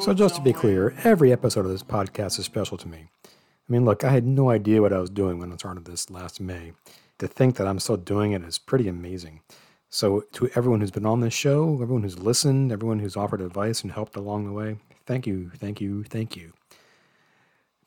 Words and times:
So, 0.00 0.14
just 0.14 0.36
to 0.36 0.42
be 0.42 0.52
clear, 0.52 0.94
every 1.04 1.32
episode 1.32 1.64
of 1.64 1.70
this 1.70 1.82
podcast 1.82 2.38
is 2.38 2.44
special 2.44 2.76
to 2.78 2.88
me. 2.88 3.08
I 3.24 3.72
mean, 3.72 3.84
look, 3.84 4.04
I 4.04 4.10
had 4.10 4.26
no 4.26 4.50
idea 4.50 4.82
what 4.82 4.92
I 4.92 4.98
was 4.98 5.10
doing 5.10 5.38
when 5.38 5.52
I 5.52 5.56
started 5.56 5.84
this 5.84 6.10
last 6.10 6.40
May. 6.40 6.72
To 7.18 7.26
think 7.26 7.56
that 7.56 7.66
I'm 7.66 7.80
still 7.80 7.96
doing 7.96 8.32
it 8.32 8.42
is 8.42 8.58
pretty 8.58 8.88
amazing. 8.88 9.40
So, 9.88 10.24
to 10.32 10.50
everyone 10.54 10.80
who's 10.80 10.90
been 10.90 11.06
on 11.06 11.20
this 11.20 11.34
show, 11.34 11.80
everyone 11.80 12.02
who's 12.02 12.18
listened, 12.18 12.70
everyone 12.70 12.98
who's 12.98 13.16
offered 13.16 13.40
advice 13.40 13.82
and 13.82 13.92
helped 13.92 14.16
along 14.16 14.44
the 14.44 14.52
way, 14.52 14.76
thank 15.06 15.26
you, 15.26 15.50
thank 15.56 15.80
you, 15.80 16.04
thank 16.04 16.36
you. 16.36 16.52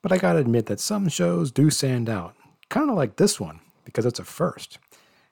But 0.02 0.12
I 0.12 0.18
gotta 0.18 0.40
admit 0.40 0.66
that 0.66 0.80
some 0.80 1.10
shows 1.10 1.52
do 1.52 1.70
stand 1.70 2.10
out, 2.10 2.36
kind 2.70 2.90
of 2.90 2.96
like 2.96 3.18
this 3.18 3.40
one, 3.40 3.60
because 3.86 4.06
it's 4.06 4.20
a 4.20 4.26
first. 4.26 4.80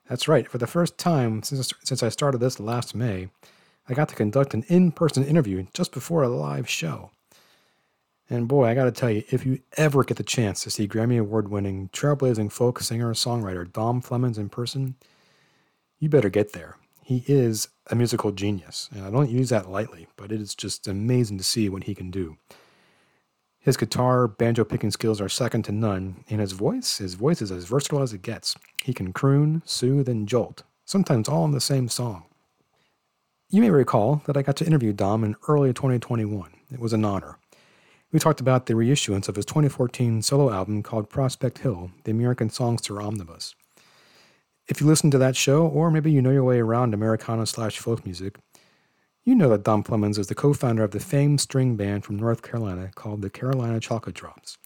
That's 0.08 0.28
right, 0.28 0.48
for 0.48 0.58
the 0.58 0.66
first 0.66 0.96
time 0.96 1.42
since, 1.42 1.72
since 1.82 2.02
I 2.02 2.08
started 2.08 2.38
this 2.38 2.60
last 2.60 2.94
May, 2.94 3.28
I 3.88 3.94
got 3.94 4.08
to 4.10 4.14
conduct 4.14 4.54
an 4.54 4.64
in 4.68 4.92
person 4.92 5.24
interview 5.24 5.66
just 5.72 5.92
before 5.92 6.22
a 6.22 6.28
live 6.28 6.68
show. 6.68 7.10
And 8.30 8.46
boy, 8.46 8.66
I 8.66 8.74
gotta 8.74 8.92
tell 8.92 9.10
you, 9.10 9.24
if 9.30 9.46
you 9.46 9.60
ever 9.78 10.04
get 10.04 10.18
the 10.18 10.22
chance 10.22 10.62
to 10.62 10.70
see 10.70 10.86
Grammy 10.86 11.18
Award 11.18 11.48
winning, 11.48 11.88
trailblazing 11.94 12.52
folk 12.52 12.80
singer 12.80 13.14
songwriter 13.14 13.70
Dom 13.72 14.02
Flemons 14.02 14.36
in 14.36 14.50
person, 14.50 14.96
you 15.98 16.10
better 16.10 16.28
get 16.28 16.52
there. 16.52 16.76
He 17.02 17.24
is 17.26 17.68
a 17.86 17.94
musical 17.94 18.32
genius, 18.32 18.90
and 18.92 19.02
I 19.02 19.10
don't 19.10 19.30
use 19.30 19.48
that 19.48 19.70
lightly, 19.70 20.08
but 20.16 20.30
it 20.30 20.42
is 20.42 20.54
just 20.54 20.86
amazing 20.86 21.38
to 21.38 21.44
see 21.44 21.70
what 21.70 21.84
he 21.84 21.94
can 21.94 22.10
do. 22.10 22.36
His 23.58 23.78
guitar, 23.78 24.28
banjo 24.28 24.64
picking 24.64 24.90
skills 24.90 25.20
are 25.20 25.28
second 25.30 25.62
to 25.64 25.72
none, 25.72 26.24
and 26.28 26.40
his 26.40 26.52
voice, 26.52 26.98
his 26.98 27.14
voice 27.14 27.40
is 27.40 27.50
as 27.50 27.64
versatile 27.64 28.02
as 28.02 28.12
it 28.12 28.20
gets. 28.20 28.54
He 28.84 28.92
can 28.92 29.14
croon, 29.14 29.62
soothe, 29.64 30.08
and 30.08 30.28
jolt, 30.28 30.64
sometimes 30.84 31.30
all 31.30 31.46
in 31.46 31.52
the 31.52 31.60
same 31.62 31.88
song. 31.88 32.27
You 33.50 33.62
may 33.62 33.70
recall 33.70 34.20
that 34.26 34.36
I 34.36 34.42
got 34.42 34.56
to 34.56 34.66
interview 34.66 34.92
Dom 34.92 35.24
in 35.24 35.34
early 35.48 35.72
2021. 35.72 36.50
It 36.70 36.78
was 36.78 36.92
an 36.92 37.02
honor. 37.02 37.38
We 38.12 38.18
talked 38.18 38.42
about 38.42 38.66
the 38.66 38.74
reissuance 38.74 39.26
of 39.26 39.36
his 39.36 39.46
2014 39.46 40.20
solo 40.20 40.52
album 40.52 40.82
called 40.82 41.08
Prospect 41.08 41.56
Hill, 41.56 41.90
the 42.04 42.10
American 42.10 42.50
Songster 42.50 43.00
Omnibus. 43.00 43.54
If 44.66 44.82
you 44.82 44.86
listen 44.86 45.10
to 45.12 45.18
that 45.18 45.34
show, 45.34 45.66
or 45.66 45.90
maybe 45.90 46.12
you 46.12 46.20
know 46.20 46.30
your 46.30 46.44
way 46.44 46.58
around 46.58 46.92
Americana 46.92 47.46
slash 47.46 47.78
folk 47.78 48.04
music, 48.04 48.36
you 49.24 49.34
know 49.34 49.48
that 49.48 49.64
Dom 49.64 49.82
Flemons 49.82 50.18
is 50.18 50.26
the 50.26 50.34
co 50.34 50.52
founder 50.52 50.84
of 50.84 50.90
the 50.90 51.00
famed 51.00 51.40
string 51.40 51.74
band 51.74 52.04
from 52.04 52.18
North 52.18 52.42
Carolina 52.42 52.90
called 52.96 53.22
the 53.22 53.30
Carolina 53.30 53.80
Chocolate 53.80 54.14
Drops. 54.14 54.58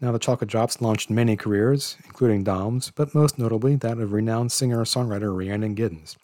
Now, 0.00 0.12
the 0.12 0.20
Chocolate 0.20 0.50
Drops 0.50 0.80
launched 0.80 1.10
many 1.10 1.36
careers, 1.36 1.96
including 2.04 2.44
Dom's, 2.44 2.92
but 2.92 3.16
most 3.16 3.36
notably 3.36 3.74
that 3.74 3.98
of 3.98 4.12
renowned 4.12 4.52
singer 4.52 4.84
songwriter 4.84 5.36
Rhiannon 5.36 5.74
Giddens. 5.74 6.14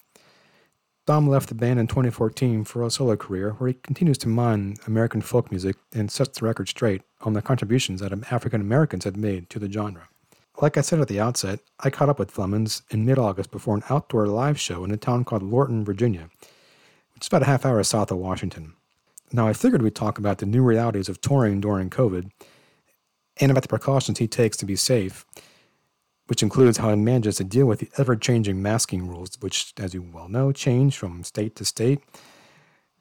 Dom 1.11 1.27
left 1.27 1.49
the 1.49 1.55
band 1.55 1.77
in 1.77 1.87
2014 1.87 2.63
for 2.63 2.83
a 2.83 2.89
solo 2.89 3.17
career 3.17 3.49
where 3.57 3.67
he 3.67 3.73
continues 3.73 4.17
to 4.17 4.29
mine 4.29 4.77
American 4.87 5.19
folk 5.19 5.51
music 5.51 5.75
and 5.91 6.09
sets 6.09 6.39
the 6.39 6.45
record 6.45 6.69
straight 6.69 7.01
on 7.19 7.33
the 7.33 7.41
contributions 7.41 7.99
that 7.99 8.13
African 8.31 8.61
Americans 8.61 9.03
have 9.03 9.17
made 9.17 9.49
to 9.49 9.59
the 9.59 9.69
genre. 9.69 10.07
Like 10.61 10.77
I 10.77 10.79
said 10.79 11.01
at 11.01 11.09
the 11.09 11.19
outset, 11.19 11.59
I 11.81 11.89
caught 11.89 12.07
up 12.07 12.17
with 12.17 12.33
Flemons 12.33 12.83
in 12.91 13.03
mid 13.03 13.19
August 13.19 13.51
before 13.51 13.75
an 13.75 13.83
outdoor 13.89 14.25
live 14.27 14.57
show 14.57 14.85
in 14.85 14.91
a 14.91 14.95
town 14.95 15.25
called 15.25 15.43
Lorton, 15.43 15.83
Virginia, 15.83 16.29
which 17.13 17.23
is 17.23 17.27
about 17.27 17.41
a 17.41 17.45
half 17.45 17.65
hour 17.65 17.83
south 17.83 18.09
of 18.09 18.17
Washington. 18.17 18.71
Now, 19.33 19.49
I 19.49 19.51
figured 19.51 19.81
we'd 19.81 19.95
talk 19.95 20.17
about 20.17 20.37
the 20.37 20.45
new 20.45 20.63
realities 20.63 21.09
of 21.09 21.19
touring 21.19 21.59
during 21.59 21.89
COVID 21.89 22.31
and 23.35 23.51
about 23.51 23.63
the 23.63 23.67
precautions 23.67 24.19
he 24.19 24.29
takes 24.29 24.55
to 24.55 24.65
be 24.65 24.77
safe, 24.77 25.25
which 26.31 26.41
includes 26.41 26.77
how 26.77 26.89
he 26.89 26.95
manages 26.95 27.35
to 27.35 27.43
deal 27.43 27.65
with 27.65 27.79
the 27.79 27.89
ever 27.97 28.15
changing 28.15 28.61
masking 28.61 29.05
rules, 29.05 29.37
which, 29.41 29.73
as 29.77 29.93
you 29.93 30.01
well 30.01 30.29
know, 30.29 30.53
change 30.53 30.97
from 30.97 31.25
state 31.25 31.57
to 31.57 31.65
state, 31.65 31.99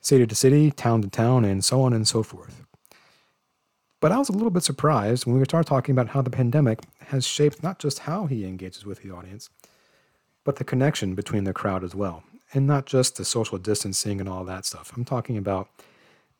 city 0.02 0.26
to 0.26 0.34
city, 0.34 0.72
town 0.72 1.00
to 1.00 1.06
town, 1.06 1.44
and 1.44 1.64
so 1.64 1.80
on 1.82 1.92
and 1.92 2.08
so 2.08 2.24
forth. 2.24 2.64
But 4.00 4.10
I 4.10 4.18
was 4.18 4.30
a 4.30 4.32
little 4.32 4.50
bit 4.50 4.64
surprised 4.64 5.26
when 5.26 5.38
we 5.38 5.44
started 5.44 5.68
talking 5.68 5.92
about 5.92 6.08
how 6.08 6.22
the 6.22 6.28
pandemic 6.28 6.80
has 7.02 7.24
shaped 7.24 7.62
not 7.62 7.78
just 7.78 8.00
how 8.00 8.26
he 8.26 8.44
engages 8.44 8.84
with 8.84 9.00
the 9.04 9.12
audience, 9.12 9.48
but 10.42 10.56
the 10.56 10.64
connection 10.64 11.14
between 11.14 11.44
the 11.44 11.52
crowd 11.52 11.84
as 11.84 11.94
well. 11.94 12.24
And 12.52 12.66
not 12.66 12.84
just 12.84 13.14
the 13.14 13.24
social 13.24 13.58
distancing 13.58 14.18
and 14.18 14.28
all 14.28 14.42
that 14.46 14.66
stuff. 14.66 14.92
I'm 14.96 15.04
talking 15.04 15.36
about 15.36 15.68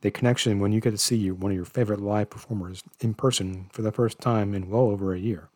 the 0.01 0.11
connection 0.11 0.59
when 0.59 0.73
you 0.73 0.81
get 0.81 0.91
to 0.91 0.99
see 0.99 1.31
one 1.31 1.53
of 1.53 1.57
your 1.57 1.65
favorite 1.65 2.01
live 2.01 2.31
performers 2.31 2.83
in 2.99 3.15
person 3.15 3.71
for 3.71 3.83
the 3.83 3.93
first 3.93 4.19
time 4.19 4.55
in 4.55 4.69
well 4.69 4.91
over 4.91 5.15
a 5.15 5.21
year. 5.21 5.51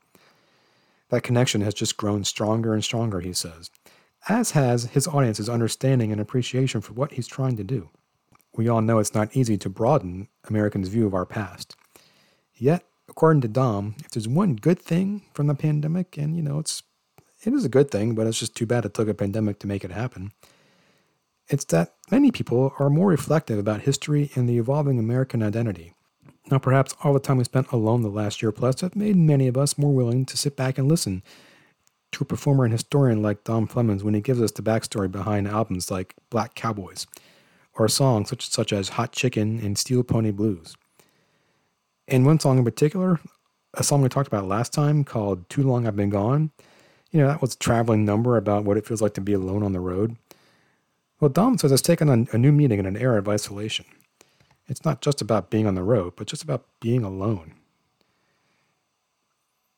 That 1.15 1.23
connection 1.23 1.61
has 1.61 1.75
just 1.75 1.97
grown 1.97 2.25
stronger 2.25 2.75
and 2.75 2.83
stronger, 2.83 3.21
he 3.21 3.33
says, 3.33 3.71
as 4.29 4.51
has 4.51 4.87
his 4.87 5.07
audience's 5.07 5.49
understanding 5.49 6.11
and 6.11 6.21
appreciation 6.21 6.81
for 6.81 6.93
what 6.93 7.13
he's 7.13 7.29
trying 7.29 7.57
to 7.57 7.63
do. 7.63 7.91
We 8.57 8.67
all 8.67 8.83
know 8.83 8.99
it's 8.99 9.15
not 9.15 9.37
easy 9.37 9.57
to 9.59 9.69
broaden 9.69 10.27
Americans' 10.49 10.89
view 10.89 11.07
of 11.07 11.15
our 11.15 11.25
past. 11.25 11.77
Yet, 12.57 12.85
according 13.09 13.43
to 13.43 13.49
Dom, 13.49 13.95
if 14.05 14.11
there's 14.11 14.27
one 14.27 14.57
good 14.57 14.81
thing 14.81 15.23
from 15.35 15.47
the 15.47 15.55
pandemic, 15.55 16.19
and 16.19 16.37
you 16.37 16.43
know, 16.43 16.59
it's 16.59 16.83
it 17.45 17.53
is 17.53 17.65
a 17.65 17.69
good 17.69 17.93
thing, 17.93 18.17
but 18.17 18.27
it's 18.27 18.41
just 18.41 18.57
too 18.57 18.67
bad 18.67 18.85
it 18.85 18.93
took 18.93 19.07
a 19.07 19.15
pandemic 19.15 19.61
to 19.61 19.69
make 19.69 19.85
it 19.85 19.93
happen. 19.93 20.33
It's 21.47 21.67
that 21.67 21.95
many 22.11 22.33
people 22.33 22.75
are 22.81 22.91
more 22.91 23.07
reflective 23.07 23.61
about 23.61 23.83
history 23.83 24.33
and 24.35 24.49
the 24.49 24.59
evolving 24.59 24.99
American 24.99 25.45
identity. 25.45 25.95
Now, 26.50 26.59
perhaps 26.59 26.94
all 27.03 27.15
the 27.15 27.21
time 27.21 27.38
we 27.38 27.44
spent 27.44 27.72
alone 27.72 28.03
the 28.03 28.09
last 28.09 28.43
year 28.43 28.53
plus 28.53 28.82
have 28.82 28.94
made 28.94 29.16
many 29.16 29.47
of 29.47 29.56
us 29.56 29.78
more 29.78 29.93
willing 29.93 30.27
to 30.27 30.37
sit 30.37 30.56
back 30.56 30.77
and 30.77 30.88
listen 30.88 31.22
to 32.12 32.22
a 32.22 32.27
performer 32.27 32.65
and 32.65 32.72
historian 32.72 33.22
like 33.22 33.44
Dom 33.44 33.66
Flemons 33.66 34.03
when 34.03 34.15
he 34.15 34.21
gives 34.21 34.41
us 34.41 34.53
the 34.53 34.62
backstory 34.62 35.10
behind 35.10 35.49
albums 35.49 35.91
like 35.91 36.15
Black 36.31 36.55
Cowboys 36.55 37.06
or 37.75 37.88
songs 37.88 38.28
such, 38.28 38.49
such 38.50 38.72
as 38.72 38.91
Hot 38.91 39.12
Chicken 39.12 39.59
and 39.59 39.77
Steel 39.78 40.03
Pony 40.03 40.31
Blues. 40.31 40.77
And 42.06 42.27
one 42.27 42.38
song 42.38 42.59
in 42.59 42.65
particular, 42.65 43.19
a 43.72 43.82
song 43.82 44.03
we 44.03 44.09
talked 44.09 44.28
about 44.28 44.47
last 44.47 44.72
time 44.72 45.03
called 45.03 45.49
Too 45.49 45.62
Long 45.62 45.87
I've 45.87 45.97
Been 45.97 46.11
Gone, 46.11 46.50
you 47.11 47.21
know, 47.21 47.28
that 47.28 47.41
was 47.41 47.55
a 47.55 47.59
traveling 47.59 48.05
number 48.05 48.37
about 48.37 48.65
what 48.65 48.76
it 48.76 48.87
feels 48.87 49.00
like 49.00 49.15
to 49.15 49.21
be 49.21 49.32
alone 49.32 49.62
on 49.62 49.72
the 49.72 49.81
road. 49.81 50.16
Well, 51.21 51.28
Dom 51.28 51.59
says 51.59 51.72
it's 51.72 51.81
taken 51.81 52.11
on 52.11 52.28
a 52.32 52.38
new 52.38 52.53
meaning 52.53 52.81
in 52.81 52.87
an 52.87 52.97
era 52.97 53.19
of 53.19 53.28
isolation. 53.28 53.87
It's 54.67 54.85
not 54.85 55.03
just 55.03 55.21
about 55.21 55.51
being 55.51 55.67
on 55.67 55.75
the 55.75 55.83
road, 55.83 56.15
but 56.17 56.27
just 56.27 56.43
about 56.43 56.65
being 56.81 57.05
alone. 57.05 57.55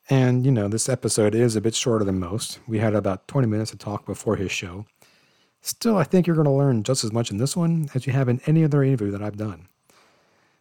And, 0.09 0.45
you 0.45 0.51
know, 0.51 0.69
this 0.69 0.87
episode 0.87 1.35
is 1.35 1.55
a 1.55 1.61
bit 1.61 1.75
shorter 1.75 2.05
than 2.05 2.19
most. 2.19 2.59
We 2.65 2.79
had 2.79 2.95
about 2.95 3.27
20 3.27 3.47
minutes 3.47 3.71
to 3.71 3.77
talk 3.77 4.05
before 4.05 4.37
his 4.37 4.51
show. 4.51 4.85
Still, 5.61 5.97
I 5.97 6.03
think 6.03 6.25
you're 6.25 6.35
going 6.35 6.45
to 6.45 6.51
learn 6.51 6.83
just 6.83 7.03
as 7.03 7.11
much 7.11 7.29
in 7.29 7.37
this 7.37 7.57
one 7.57 7.89
as 7.93 8.07
you 8.07 8.13
have 8.13 8.29
in 8.29 8.39
any 8.45 8.63
other 8.63 8.83
interview 8.83 9.11
that 9.11 9.21
I've 9.21 9.35
done. 9.35 9.67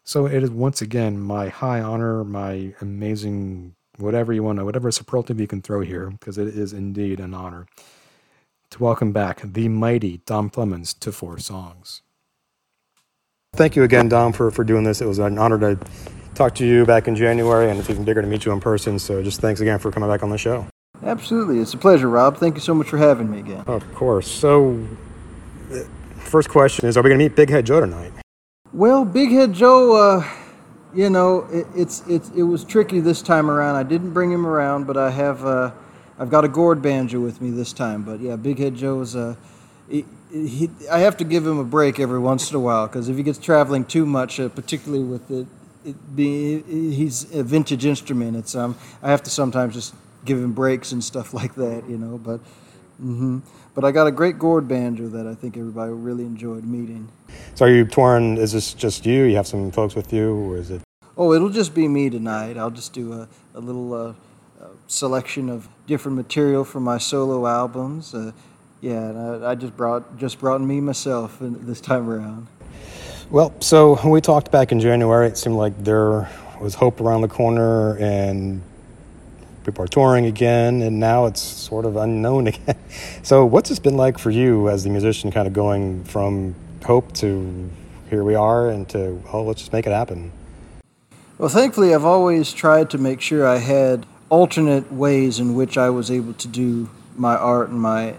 So 0.03 0.27
it 0.27 0.43
is 0.43 0.51
once 0.51 0.83
again 0.83 1.21
my 1.21 1.49
high 1.49 1.81
honor, 1.81 2.25
my 2.25 2.75
amazing 2.81 3.77
whatever 3.99 4.33
you 4.33 4.43
want 4.43 4.59
to, 4.59 4.65
whatever 4.65 4.91
superlative 4.91 5.41
you 5.41 5.47
can 5.47 5.63
throw 5.63 5.81
here, 5.81 6.11
because 6.11 6.39
it 6.39 6.49
is 6.49 6.73
indeed 6.73 7.21
an 7.21 7.35
honor 7.35 7.67
to 8.71 8.83
welcome 8.83 9.13
back 9.13 9.41
the 9.43 9.69
mighty 9.69 10.19
Dom 10.27 10.51
Flemons 10.51 10.99
to 10.99 11.13
Four 11.13 11.39
Songs. 11.39 12.03
Thank 13.57 13.75
you 13.75 13.85
again, 13.85 14.11
Dom, 14.11 14.35
for, 14.35 14.51
for 14.51 14.65
doing 14.65 14.85
this. 14.85 15.01
It 15.01 15.07
was 15.07 15.19
an 15.19 15.39
honor 15.39 15.59
to 15.59 15.79
talk 16.35 16.55
to 16.57 16.67
you 16.67 16.85
back 16.85 17.09
in 17.09 17.17
January, 17.17 17.71
and 17.71 17.81
it's 17.81 17.89
even 17.89 18.05
bigger 18.05 18.21
to 18.21 18.29
meet 18.29 18.45
you 18.45 18.53
in 18.53 18.61
person. 18.61 18.99
So 18.99 19.23
just 19.23 19.41
thanks 19.41 19.63
again 19.63 19.79
for 19.79 19.91
coming 19.91 20.11
back 20.11 20.23
on 20.23 20.29
the 20.29 20.37
show. 20.37 20.67
Absolutely. 21.03 21.61
It's 21.61 21.73
a 21.73 21.79
pleasure, 21.79 22.11
Rob. 22.11 22.37
Thank 22.37 22.57
you 22.57 22.61
so 22.61 22.75
much 22.75 22.89
for 22.89 22.99
having 22.99 23.31
me 23.31 23.39
again. 23.39 23.65
Of 23.67 23.95
course. 23.95 24.31
So, 24.31 24.87
uh, 25.73 25.79
first 26.19 26.51
question 26.51 26.87
is 26.87 26.99
Are 26.99 27.03
we 27.03 27.09
going 27.09 27.19
to 27.19 27.25
meet 27.25 27.35
Big 27.35 27.49
Head 27.49 27.65
Joe 27.65 27.81
tonight? 27.81 28.13
Well, 28.75 29.07
Big 29.07 29.31
Head 29.31 29.55
Joe, 29.55 29.97
uh, 29.97 30.29
you 30.95 31.09
know, 31.09 31.47
it, 31.51 31.67
it's 31.75 32.03
it's 32.07 32.29
it 32.31 32.43
was 32.43 32.63
tricky 32.63 33.01
this 33.01 33.23
time 33.23 33.51
around. 33.51 33.77
I 33.77 33.85
didn't 33.85 34.13
bring 34.13 34.31
him 34.31 34.47
around, 34.47 34.87
but 34.87 34.99
I 34.99 35.11
have 35.11 35.45
uh, 35.47 35.71
I've 36.19 36.31
got 36.31 36.45
a 36.45 36.49
gourd 36.49 36.83
banjo 36.83 37.21
with 37.21 37.41
me 37.41 37.51
this 37.51 37.73
time. 37.73 38.03
But 38.03 38.21
yeah, 38.21 38.37
Big 38.37 38.59
Head 38.59 38.75
Joe 38.75 39.01
is 39.01 39.17
uh, 39.17 39.35
he, 39.89 40.05
he, 40.31 40.71
I 40.91 40.99
have 41.01 41.17
to 41.19 41.25
give 41.25 41.47
him 41.47 41.59
a 41.59 41.65
break 41.65 42.01
every 42.01 42.19
once 42.19 42.51
in 42.51 42.57
a 42.57 42.61
while 42.61 42.87
because 42.87 43.09
if 43.09 43.17
he 43.17 43.23
gets 43.23 43.39
traveling 43.39 43.85
too 43.85 44.07
much, 44.07 44.41
uh, 44.41 44.49
particularly 44.49 45.05
with 45.05 45.31
it, 45.31 45.47
it 45.85 46.17
being 46.17 46.65
he's 46.65 47.33
a 47.35 47.43
vintage 47.43 47.85
instrument, 47.87 48.37
it's 48.37 48.55
um 48.55 48.77
I 49.03 49.11
have 49.11 49.23
to 49.25 49.31
sometimes 49.31 49.75
just 49.75 49.95
give 50.25 50.39
him 50.39 50.53
breaks 50.53 50.93
and 50.93 51.03
stuff 51.03 51.33
like 51.35 51.55
that, 51.55 51.89
you 51.89 51.99
know. 51.99 52.19
But 52.19 52.41
hmm 52.99 53.39
but 53.77 53.85
I 53.85 53.93
got 53.93 54.07
a 54.07 54.11
great 54.11 54.39
gourd 54.39 54.67
banjo 54.67 55.07
that 55.09 55.27
I 55.27 55.35
think 55.35 55.59
everybody 55.59 55.93
really 55.93 56.25
enjoyed 56.25 56.65
meeting. 56.65 57.09
So, 57.55 57.67
are 57.67 57.71
you 57.71 57.85
touring? 57.85 58.39
Is 58.39 58.53
this 58.53 58.73
just 58.73 59.05
you? 59.05 59.25
You 59.25 59.37
have 59.37 59.47
some 59.47 59.71
folks 59.71 59.95
with 59.95 60.15
you, 60.15 60.35
or 60.35 60.57
is 60.57 60.71
it? 60.71 60.81
Oh, 61.15 61.35
it'll 61.35 61.51
just 61.51 61.75
be 61.75 61.87
me 61.87 62.09
tonight. 62.09 62.57
I'll 62.57 62.71
just 62.71 62.95
do 62.95 63.13
a, 63.13 63.29
a 63.55 63.61
little 63.61 63.93
uh, 63.93 64.15
uh, 64.63 64.69
selection 64.87 65.51
of 65.51 65.69
different 65.87 66.17
material 66.17 66.65
from 66.65 66.85
my 66.85 66.97
solo 66.97 67.47
albums. 67.47 68.15
Uh, 68.15 68.33
yeah, 68.81 68.93
and 68.93 69.45
I, 69.45 69.51
I 69.51 69.55
just 69.55 69.77
brought 69.77 70.19
just 70.19 70.39
brought 70.39 70.61
me 70.61 70.81
myself 70.81 71.39
this 71.41 71.81
time 71.81 72.09
around. 72.09 72.47
Well, 73.31 73.53
so 73.61 73.97
when 73.97 74.13
we 74.13 74.21
talked 74.21 74.53
back 74.53 74.71
in 74.71 74.79
January, 74.79 75.27
it 75.27 75.37
seemed 75.37 75.57
like 75.57 75.77
there 75.83 76.29
was 76.61 76.75
hope 76.75 77.01
around 77.01 77.23
the 77.23 77.29
corner, 77.29 77.97
and 77.99 78.63
people 79.65 79.85
are 79.85 79.89
touring 79.89 80.27
again, 80.27 80.81
and 80.83 81.01
now 81.01 81.27
it's 81.27 81.43
sort 81.43 81.85
of 81.85 81.97
unknown 81.97 82.47
again. 82.53 82.79
So, 83.23 83.45
what's 83.45 83.69
this 83.69 83.79
been 83.79 83.97
like 83.97 84.19
for 84.19 84.31
you 84.31 84.69
as 84.69 84.85
the 84.85 84.91
musician, 84.91 85.31
kind 85.31 85.47
of 85.47 85.53
going 85.53 86.05
from 86.05 86.55
hope 86.85 87.13
to 87.15 87.69
here 88.11 88.23
we 88.23 88.35
are, 88.35 88.71
and 88.71 88.89
to 88.91 89.21
oh, 89.33 89.43
let's 89.43 89.61
just 89.61 89.73
make 89.73 89.87
it 89.87 89.93
happen? 89.93 90.31
Well, 91.39 91.49
thankfully, 91.49 91.95
I've 91.95 92.05
always 92.05 92.53
tried 92.53 92.91
to 92.91 92.99
make 92.99 93.21
sure 93.21 93.47
I 93.47 93.59
had 93.59 94.07
alternate 94.29 94.93
ways 94.93 95.39
in 95.39 95.55
which 95.55 95.77
I 95.77 95.91
was 95.91 96.11
able 96.11 96.33
to 96.35 96.49
do 96.49 96.89
my 97.17 97.37
art 97.37 97.69
and 97.69 97.81
my 97.81 98.15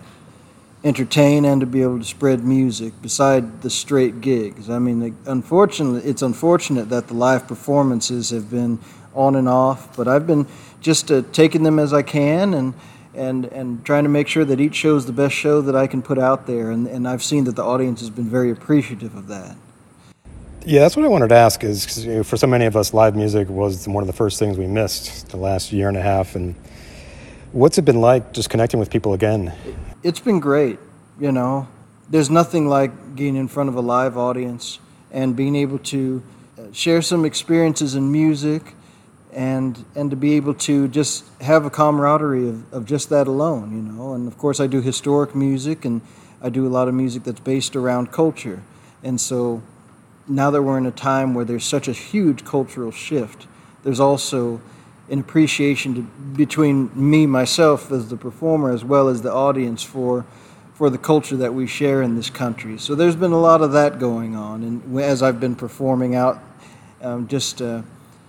entertain 0.84 1.44
and 1.46 1.62
to 1.62 1.68
be 1.68 1.82
able 1.82 2.00
to 2.00 2.06
spread 2.06 2.44
music 2.44 3.02
beside 3.02 3.62
the 3.62 3.70
straight 3.70 4.22
gigs. 4.22 4.70
I 4.70 4.80
mean, 4.80 5.18
unfortunately, 5.26 6.08
it's 6.10 6.22
unfortunate 6.22 6.90
that 6.90 7.08
the 7.08 7.14
live 7.14 7.48
performances 7.48 8.30
have 8.30 8.50
been 8.50 8.80
on 9.16 9.36
and 9.36 9.50
off, 9.50 9.96
but 9.98 10.08
I've 10.08 10.28
been 10.28 10.46
just 10.80 11.12
uh, 11.12 11.24
taking 11.32 11.64
them 11.64 11.80
as 11.80 11.94
I 11.94 12.04
can 12.04 12.54
and 12.54 12.74
and 13.16 13.46
and 13.46 13.84
trying 13.84 14.04
to 14.04 14.10
make 14.10 14.28
sure 14.28 14.46
that 14.46 14.62
each 14.62 14.76
show 14.76 14.96
is 14.96 15.08
the 15.08 15.12
best 15.12 15.34
show 15.34 15.60
that 15.62 15.76
I 15.76 15.88
can 15.88 16.04
put 16.04 16.20
out 16.20 16.46
there. 16.46 16.70
And, 16.70 16.88
and 16.88 17.08
I've 17.08 17.24
seen 17.24 17.46
that 17.46 17.56
the 17.56 17.64
audience 17.64 18.00
has 18.02 18.12
been 18.12 18.30
very 18.30 18.52
appreciative 18.52 19.16
of 19.16 19.28
that. 19.28 19.56
Yeah, 20.64 20.82
that's 20.82 20.96
what 20.96 21.06
I 21.06 21.08
wanted 21.08 21.30
to 21.30 21.36
ask. 21.36 21.64
Is 21.64 22.06
you 22.06 22.18
know, 22.18 22.24
for 22.24 22.38
so 22.38 22.46
many 22.46 22.66
of 22.66 22.76
us, 22.76 22.94
live 22.94 23.16
music 23.16 23.50
was 23.50 23.88
one 23.88 24.04
of 24.04 24.08
the 24.08 24.14
first 24.14 24.38
things 24.38 24.58
we 24.58 24.68
missed 24.68 25.30
the 25.30 25.38
last 25.38 25.72
year 25.72 25.88
and 25.88 25.98
a 25.98 26.02
half. 26.02 26.36
And 26.36 26.54
what's 27.54 27.80
it 27.80 27.86
been 27.86 28.02
like 28.02 28.34
just 28.34 28.52
connecting 28.52 28.80
with 28.80 28.92
people 28.92 29.14
again? 29.14 29.52
It's 30.04 30.20
been 30.20 30.40
great. 30.40 30.80
You 31.20 31.32
know, 31.32 31.68
there's 32.10 32.30
nothing 32.30 32.68
like 32.68 33.16
getting 33.16 33.36
in 33.36 33.48
front 33.48 33.70
of 33.70 33.76
a 33.76 33.82
live 33.82 34.16
audience 34.16 34.80
and 35.12 35.36
being 35.36 35.56
able 35.56 35.80
to 35.80 36.22
uh, 36.58 36.72
share 36.72 37.02
some 37.02 37.26
experiences 37.26 37.96
in 37.96 38.12
music 38.12 38.76
and 39.34 39.84
and 39.96 40.10
to 40.12 40.16
be 40.16 40.34
able 40.36 40.54
to 40.54 40.88
just 40.88 41.26
have 41.42 41.66
a 41.66 41.70
camaraderie 41.70 42.48
of, 42.48 42.74
of 42.74 42.86
just 42.86 43.10
that 43.10 43.28
alone, 43.28 43.72
you 43.76 43.82
know. 43.82 44.14
And 44.14 44.28
of 44.28 44.38
course, 44.38 44.60
I 44.60 44.68
do 44.68 44.82
historic 44.82 45.34
music 45.34 45.84
and 45.84 46.02
I 46.42 46.50
do 46.50 46.68
a 46.68 46.70
lot 46.70 46.88
of 46.88 46.94
music 46.94 47.24
that's 47.24 47.40
based 47.40 47.76
around 47.76 48.12
culture. 48.12 48.62
And 49.04 49.20
so 49.20 49.64
now 50.28 50.52
that 50.52 50.62
we're 50.62 50.78
in 50.78 50.86
a 50.86 50.92
time 50.92 51.34
where 51.34 51.46
there's 51.46 51.66
such 51.66 51.88
a 51.88 51.94
huge 51.94 52.46
cultural 52.46 52.92
shift, 52.92 53.48
there's 53.84 54.00
also 54.00 54.62
an 55.10 55.20
appreciation 55.20 55.96
to, 55.96 56.02
between 56.36 56.92
me 56.94 57.26
myself 57.26 57.92
as 57.92 58.10
the 58.10 58.18
performer 58.18 58.72
as 58.72 58.84
well 58.84 59.08
as 59.08 59.22
the 59.22 59.32
audience 59.32 59.84
for 59.84 60.26
for 60.74 60.92
the 60.92 60.98
culture 60.98 61.36
that 61.36 61.56
we 61.56 61.66
share 61.66 62.04
in 62.04 62.16
this 62.16 62.30
country. 62.30 62.78
So 62.78 62.94
there's 62.94 63.16
been 63.16 63.32
a 63.32 63.40
lot 63.40 63.62
of 63.62 63.72
that 63.72 63.98
going 63.98 64.36
on, 64.36 64.62
and 64.62 65.00
as 65.00 65.24
I've 65.24 65.40
been 65.40 65.56
performing 65.56 66.14
out, 66.14 66.40
um, 67.02 67.28
just 67.28 67.62
uh, 67.62 67.82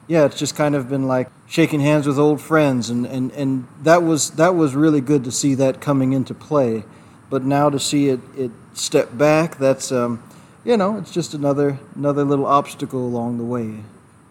yeah, 0.07 0.25
it's 0.25 0.39
just 0.39 0.57
kind 0.57 0.75
of 0.75 0.89
been 0.89 1.07
like 1.07 1.29
shaking 1.47 1.81
hands 1.81 2.07
with 2.07 2.19
old 2.19 2.41
friends, 2.41 2.89
and, 2.89 3.05
and, 3.07 3.31
and 3.33 3.69
that 3.83 4.03
was 4.03 4.31
that 4.33 4.55
was 4.55 4.75
really 4.75 5.03
good 5.03 5.25
to 5.25 5.31
see 5.31 5.55
that 5.57 5.81
coming 5.81 6.15
into 6.15 6.35
play. 6.35 6.85
But 7.29 7.45
now 7.45 7.69
to 7.69 7.79
see 7.79 8.09
it 8.09 8.21
it 8.37 8.51
step 8.73 9.17
back, 9.17 9.59
that's 9.59 9.93
um, 9.93 10.23
you 10.65 10.77
know, 10.79 10.97
it's 10.97 11.13
just 11.13 11.35
another 11.35 11.79
another 11.95 12.25
little 12.25 12.47
obstacle 12.47 13.07
along 13.07 13.37
the 13.37 13.45
way. 13.45 13.81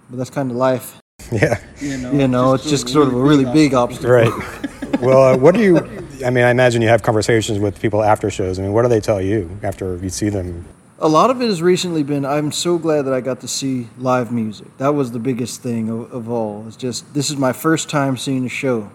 But 0.10 0.18
that's 0.18 0.32
kind 0.32 0.50
of 0.50 0.58
life. 0.58 1.00
Yeah. 1.32 1.60
You 1.82 1.98
know, 1.98 2.12
you 2.14 2.28
know 2.28 2.54
it's 2.54 2.70
just 2.70 2.88
sort 2.88 3.10
of 3.10 3.14
a 3.14 3.20
really 3.20 3.44
big 3.46 3.74
obstacle. 3.74 4.10
Right. 4.10 4.32
well, 5.02 5.34
uh, 5.34 5.38
what 5.38 5.56
do 5.56 5.62
you? 5.62 5.78
I 6.26 6.30
mean, 6.30 6.46
I 6.46 6.52
imagine 6.52 6.82
you 6.82 6.88
have 6.88 7.04
conversations 7.04 7.60
with 7.60 7.82
people 7.82 8.02
after 8.02 8.30
shows. 8.30 8.60
I 8.60 8.62
mean, 8.62 8.72
what 8.72 8.84
do 8.84 8.88
they 8.88 9.02
tell 9.02 9.22
you 9.22 9.60
after 9.62 9.98
you 9.98 10.10
see 10.10 10.30
them? 10.30 10.66
A 11.00 11.08
lot 11.08 11.30
of 11.30 11.42
it 11.42 11.48
has 11.48 11.62
recently 11.62 12.02
been. 12.02 12.26
I'm 12.26 12.54
so 12.54 12.78
glad 12.78 13.04
that 13.04 13.14
I 13.14 13.20
got 13.20 13.42
to 13.42 13.48
see 13.48 13.90
live 13.98 14.32
music. 14.32 14.78
That 14.78 14.96
was 14.96 15.12
the 15.12 15.20
biggest 15.20 15.62
thing 15.62 15.90
of, 15.90 16.12
of 16.14 16.30
all. 16.30 16.66
It's 16.66 16.78
just 16.78 17.14
this 17.14 17.30
is 17.30 17.36
my 17.36 17.52
first 17.52 17.90
time 17.90 18.16
seeing 18.16 18.46
a 18.46 18.50
show. 18.50 18.90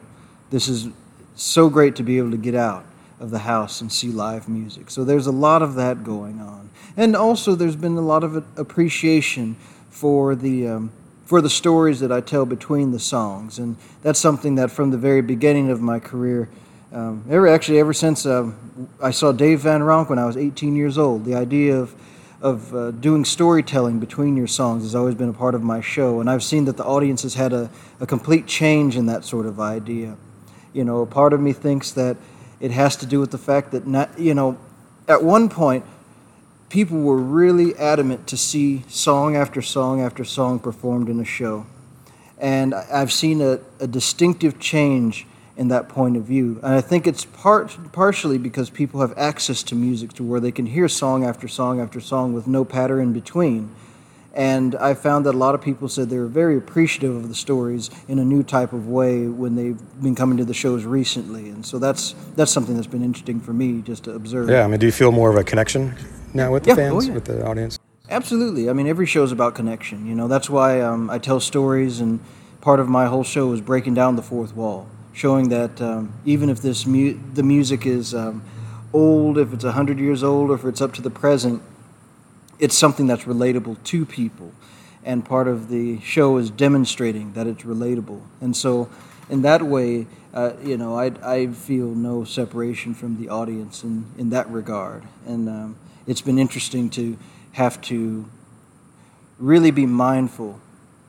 This 0.50 0.68
is 0.68 0.88
so 1.34 1.68
great 1.68 1.96
to 1.96 2.02
be 2.02 2.16
able 2.16 2.30
to 2.30 2.38
get 2.38 2.54
out 2.54 2.86
of 3.20 3.30
the 3.30 3.40
house 3.40 3.82
and 3.82 3.92
see 3.92 4.08
live 4.08 4.48
music. 4.48 4.90
So 4.90 5.04
there's 5.04 5.26
a 5.26 5.32
lot 5.32 5.60
of 5.60 5.74
that 5.74 6.02
going 6.02 6.40
on, 6.40 6.70
and 6.96 7.14
also 7.14 7.54
there's 7.54 7.76
been 7.76 7.96
a 7.98 8.00
lot 8.00 8.24
of 8.24 8.36
appreciation 8.58 9.56
for 9.90 10.34
the. 10.34 10.66
Um, 10.66 10.92
for 11.24 11.40
the 11.40 11.50
stories 11.50 12.00
that 12.00 12.12
I 12.12 12.20
tell 12.20 12.46
between 12.46 12.92
the 12.92 12.98
songs, 12.98 13.58
and 13.58 13.76
that's 14.02 14.18
something 14.18 14.56
that 14.56 14.70
from 14.70 14.90
the 14.90 14.98
very 14.98 15.22
beginning 15.22 15.70
of 15.70 15.80
my 15.80 15.98
career 15.98 16.48
um, 16.92 17.24
ever 17.30 17.48
actually 17.48 17.78
ever 17.78 17.94
since 17.94 18.26
uh, 18.26 18.50
I 19.00 19.12
saw 19.12 19.32
Dave 19.32 19.60
Van 19.60 19.82
Ronk 19.82 20.10
when 20.10 20.18
I 20.18 20.26
was 20.26 20.36
18 20.36 20.76
years 20.76 20.98
old, 20.98 21.24
the 21.24 21.34
idea 21.34 21.76
of 21.76 21.94
of 22.42 22.74
uh, 22.74 22.90
doing 22.90 23.24
storytelling 23.24 24.00
between 24.00 24.36
your 24.36 24.48
songs 24.48 24.82
has 24.82 24.96
always 24.96 25.14
been 25.14 25.28
a 25.28 25.32
part 25.32 25.54
of 25.54 25.62
my 25.62 25.80
show, 25.80 26.20
and 26.20 26.28
I've 26.28 26.42
seen 26.42 26.64
that 26.64 26.76
the 26.76 26.84
audience 26.84 27.22
has 27.22 27.34
had 27.34 27.52
a, 27.52 27.70
a 28.00 28.06
complete 28.06 28.46
change 28.46 28.96
in 28.96 29.06
that 29.06 29.24
sort 29.24 29.46
of 29.46 29.60
idea. 29.60 30.16
You 30.72 30.84
know, 30.84 31.02
a 31.02 31.06
part 31.06 31.32
of 31.32 31.40
me 31.40 31.52
thinks 31.52 31.92
that 31.92 32.16
it 32.58 32.72
has 32.72 32.96
to 32.96 33.06
do 33.06 33.20
with 33.20 33.30
the 33.30 33.38
fact 33.38 33.70
that 33.70 33.86
not, 33.86 34.18
you 34.18 34.34
know, 34.34 34.58
at 35.06 35.22
one 35.22 35.48
point, 35.48 35.84
people 36.72 37.02
were 37.02 37.18
really 37.18 37.76
adamant 37.76 38.26
to 38.26 38.34
see 38.34 38.82
song 38.88 39.36
after 39.36 39.60
song 39.60 40.00
after 40.00 40.24
song 40.24 40.58
performed 40.58 41.10
in 41.10 41.20
a 41.20 41.24
show, 41.24 41.66
and 42.38 42.74
I've 42.74 43.12
seen 43.12 43.42
a, 43.42 43.60
a 43.78 43.86
distinctive 43.86 44.58
change 44.58 45.26
in 45.54 45.68
that 45.68 45.90
point 45.90 46.16
of 46.16 46.24
view. 46.24 46.58
And 46.62 46.72
I 46.72 46.80
think 46.80 47.06
it's 47.06 47.26
part, 47.26 47.76
partially 47.92 48.38
because 48.38 48.70
people 48.70 49.02
have 49.02 49.12
access 49.18 49.62
to 49.64 49.74
music 49.74 50.14
to 50.14 50.24
where 50.24 50.40
they 50.40 50.50
can 50.50 50.64
hear 50.64 50.88
song 50.88 51.26
after 51.26 51.46
song 51.46 51.78
after 51.78 52.00
song 52.00 52.32
with 52.32 52.46
no 52.46 52.64
patter 52.64 53.02
in 53.02 53.12
between. 53.12 53.68
And 54.34 54.74
I 54.76 54.94
found 54.94 55.26
that 55.26 55.34
a 55.34 55.38
lot 55.38 55.54
of 55.54 55.60
people 55.60 55.88
said 55.88 56.08
they 56.08 56.18
were 56.18 56.26
very 56.26 56.56
appreciative 56.56 57.14
of 57.14 57.28
the 57.28 57.34
stories 57.34 57.90
in 58.08 58.18
a 58.18 58.24
new 58.24 58.42
type 58.42 58.72
of 58.72 58.88
way 58.88 59.26
when 59.26 59.56
they've 59.56 59.78
been 60.02 60.14
coming 60.14 60.38
to 60.38 60.44
the 60.44 60.54
shows 60.54 60.84
recently. 60.84 61.50
And 61.50 61.66
so 61.66 61.78
that's 61.78 62.14
that's 62.34 62.50
something 62.50 62.74
that's 62.74 62.86
been 62.86 63.04
interesting 63.04 63.40
for 63.40 63.52
me 63.52 63.82
just 63.82 64.04
to 64.04 64.12
observe. 64.12 64.48
Yeah, 64.48 64.64
I 64.64 64.68
mean, 64.68 64.80
do 64.80 64.86
you 64.86 64.92
feel 64.92 65.12
more 65.12 65.28
of 65.28 65.36
a 65.36 65.44
connection 65.44 65.94
now 66.32 66.50
with 66.52 66.64
the 66.64 66.70
yeah. 66.70 66.76
fans, 66.76 67.04
oh, 67.04 67.08
yeah. 67.08 67.14
with 67.14 67.24
the 67.26 67.46
audience? 67.46 67.78
Absolutely. 68.08 68.70
I 68.70 68.72
mean, 68.72 68.86
every 68.86 69.06
show 69.06 69.22
is 69.22 69.32
about 69.32 69.54
connection. 69.54 70.06
You 70.06 70.14
know, 70.14 70.28
that's 70.28 70.48
why 70.48 70.80
um, 70.80 71.10
I 71.10 71.18
tell 71.18 71.40
stories, 71.40 72.00
and 72.00 72.20
part 72.60 72.80
of 72.80 72.88
my 72.88 73.06
whole 73.06 73.24
show 73.24 73.52
is 73.52 73.60
breaking 73.60 73.94
down 73.94 74.16
the 74.16 74.22
fourth 74.22 74.56
wall 74.56 74.86
showing 75.12 75.50
that 75.50 75.80
um, 75.80 76.12
even 76.24 76.48
if 76.48 76.62
this 76.62 76.86
mu- 76.86 77.18
the 77.34 77.42
music 77.42 77.86
is 77.86 78.14
um, 78.14 78.42
old, 78.92 79.38
if 79.38 79.52
it's 79.52 79.64
100 79.64 79.98
years 79.98 80.22
old, 80.22 80.50
or 80.50 80.54
if 80.54 80.64
it's 80.64 80.80
up 80.80 80.92
to 80.94 81.02
the 81.02 81.10
present, 81.10 81.62
it's 82.58 82.76
something 82.76 83.06
that's 83.06 83.24
relatable 83.24 83.82
to 83.84 84.06
people. 84.06 84.52
And 85.04 85.24
part 85.24 85.48
of 85.48 85.68
the 85.68 86.00
show 86.00 86.36
is 86.36 86.50
demonstrating 86.50 87.32
that 87.32 87.46
it's 87.46 87.64
relatable. 87.64 88.20
And 88.40 88.56
so, 88.56 88.88
in 89.28 89.42
that 89.42 89.62
way, 89.62 90.06
uh, 90.32 90.52
you 90.62 90.76
know, 90.76 90.96
I, 90.96 91.12
I 91.22 91.46
feel 91.48 91.86
no 91.88 92.24
separation 92.24 92.94
from 92.94 93.20
the 93.20 93.28
audience 93.28 93.82
in, 93.82 94.06
in 94.16 94.30
that 94.30 94.48
regard. 94.50 95.02
And 95.26 95.48
um, 95.48 95.76
it's 96.06 96.20
been 96.20 96.38
interesting 96.38 96.88
to 96.90 97.18
have 97.52 97.80
to 97.82 98.24
really 99.38 99.70
be 99.70 99.86
mindful 99.86 100.60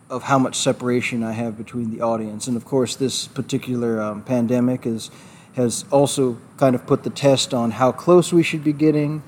of 0.09 0.23
how 0.23 0.37
much 0.37 0.55
separation 0.55 1.23
I 1.23 1.31
have 1.31 1.57
between 1.57 1.91
the 1.91 2.01
audience. 2.01 2.47
And 2.47 2.57
of 2.57 2.65
course, 2.65 2.95
this 2.95 3.27
particular 3.27 4.01
um, 4.01 4.23
pandemic 4.23 4.85
is, 4.85 5.09
has 5.55 5.85
also 5.89 6.37
kind 6.57 6.75
of 6.75 6.85
put 6.85 7.03
the 7.03 7.09
test 7.09 7.53
on 7.53 7.71
how 7.71 7.91
close 7.91 8.33
we 8.33 8.43
should 8.43 8.63
be 8.63 8.73
getting, 8.73 9.23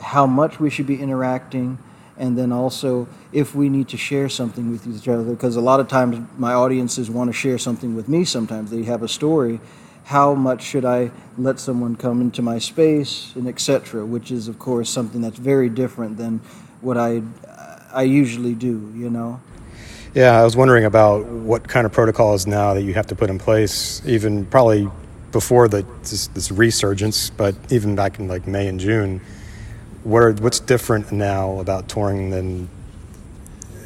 how 0.00 0.26
much 0.26 0.60
we 0.60 0.70
should 0.70 0.86
be 0.86 1.00
interacting, 1.00 1.78
and 2.16 2.36
then 2.36 2.52
also 2.52 3.06
if 3.32 3.54
we 3.54 3.68
need 3.68 3.88
to 3.88 3.96
share 3.96 4.28
something 4.28 4.70
with 4.70 4.86
each 4.86 5.08
other. 5.08 5.22
Because 5.22 5.56
a 5.56 5.60
lot 5.60 5.80
of 5.80 5.88
times 5.88 6.26
my 6.36 6.52
audiences 6.52 7.10
want 7.10 7.28
to 7.28 7.32
share 7.32 7.58
something 7.58 7.94
with 7.94 8.08
me, 8.08 8.24
sometimes 8.24 8.70
they 8.70 8.82
have 8.84 9.02
a 9.02 9.08
story. 9.08 9.60
How 10.04 10.34
much 10.34 10.62
should 10.62 10.84
I 10.84 11.10
let 11.36 11.60
someone 11.60 11.94
come 11.94 12.20
into 12.20 12.40
my 12.42 12.58
space, 12.58 13.32
and 13.34 13.46
etc., 13.46 14.06
which 14.06 14.30
is, 14.30 14.48
of 14.48 14.58
course, 14.58 14.88
something 14.88 15.20
that's 15.20 15.38
very 15.38 15.68
different 15.68 16.16
than 16.16 16.40
what 16.80 16.96
I, 16.96 17.22
I 17.92 18.02
usually 18.02 18.54
do, 18.54 18.92
you 18.96 19.10
know? 19.10 19.40
Yeah, 20.14 20.40
I 20.40 20.44
was 20.44 20.56
wondering 20.56 20.86
about 20.86 21.26
what 21.26 21.68
kind 21.68 21.84
of 21.84 21.92
protocols 21.92 22.46
now 22.46 22.72
that 22.72 22.82
you 22.82 22.94
have 22.94 23.06
to 23.08 23.14
put 23.14 23.28
in 23.28 23.38
place, 23.38 24.00
even 24.06 24.46
probably 24.46 24.88
before 25.30 25.68
the 25.68 25.84
this, 26.00 26.28
this 26.28 26.50
resurgence, 26.50 27.28
but 27.28 27.54
even 27.70 27.94
back 27.94 28.18
in 28.18 28.26
like 28.26 28.46
May 28.46 28.68
and 28.68 28.80
June. 28.80 29.20
What 30.04 30.22
are, 30.22 30.32
what's 30.34 30.60
different 30.60 31.12
now 31.12 31.58
about 31.58 31.88
touring 31.88 32.30
than 32.30 32.68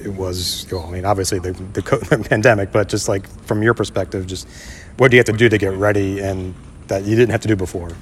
it 0.05 0.11
was? 0.11 0.67
Well, 0.71 0.87
I 0.87 0.91
mean, 0.91 1.05
obviously 1.05 1.39
the, 1.39 1.53
the 1.73 2.27
pandemic, 2.29 2.73
but 2.73 2.89
just 2.89 3.09
like 3.09 3.29
from 3.45 3.63
your 3.63 3.75
perspective, 3.75 4.27
just 4.27 4.49
what 4.99 5.11
do 5.11 5.17
you 5.17 5.21
have 5.21 5.27
to 5.27 5.33
do 5.33 5.49
to 5.49 5.59
get 5.59 5.73
ready 5.75 6.21
and 6.21 6.55
that 6.89 7.05
you 7.05 7.17
didn't 7.17 7.31
have 7.31 7.41
to 7.43 7.49
do 7.49 7.57
before? 7.57 7.93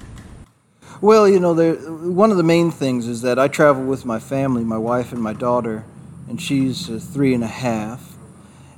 Well, 1.01 1.29
you 1.29 1.41
know, 1.41 1.55
there, 1.55 1.75
one 1.75 2.31
of 2.31 2.37
the 2.37 2.43
main 2.43 2.71
things 2.71 3.07
is 3.07 3.23
that 3.23 3.39
I 3.39 3.49
travel 3.49 3.85
with 3.85 4.05
my 4.05 4.19
family, 4.19 4.65
my 4.65 4.77
wife 4.77 5.13
and 5.13 5.23
my 5.23 5.33
daughter, 5.33 5.85
and 6.29 6.41
she's 6.41 6.91
uh, 6.91 6.99
three 6.99 7.33
and 7.33 7.43
a 7.43 7.49
half 7.49 8.11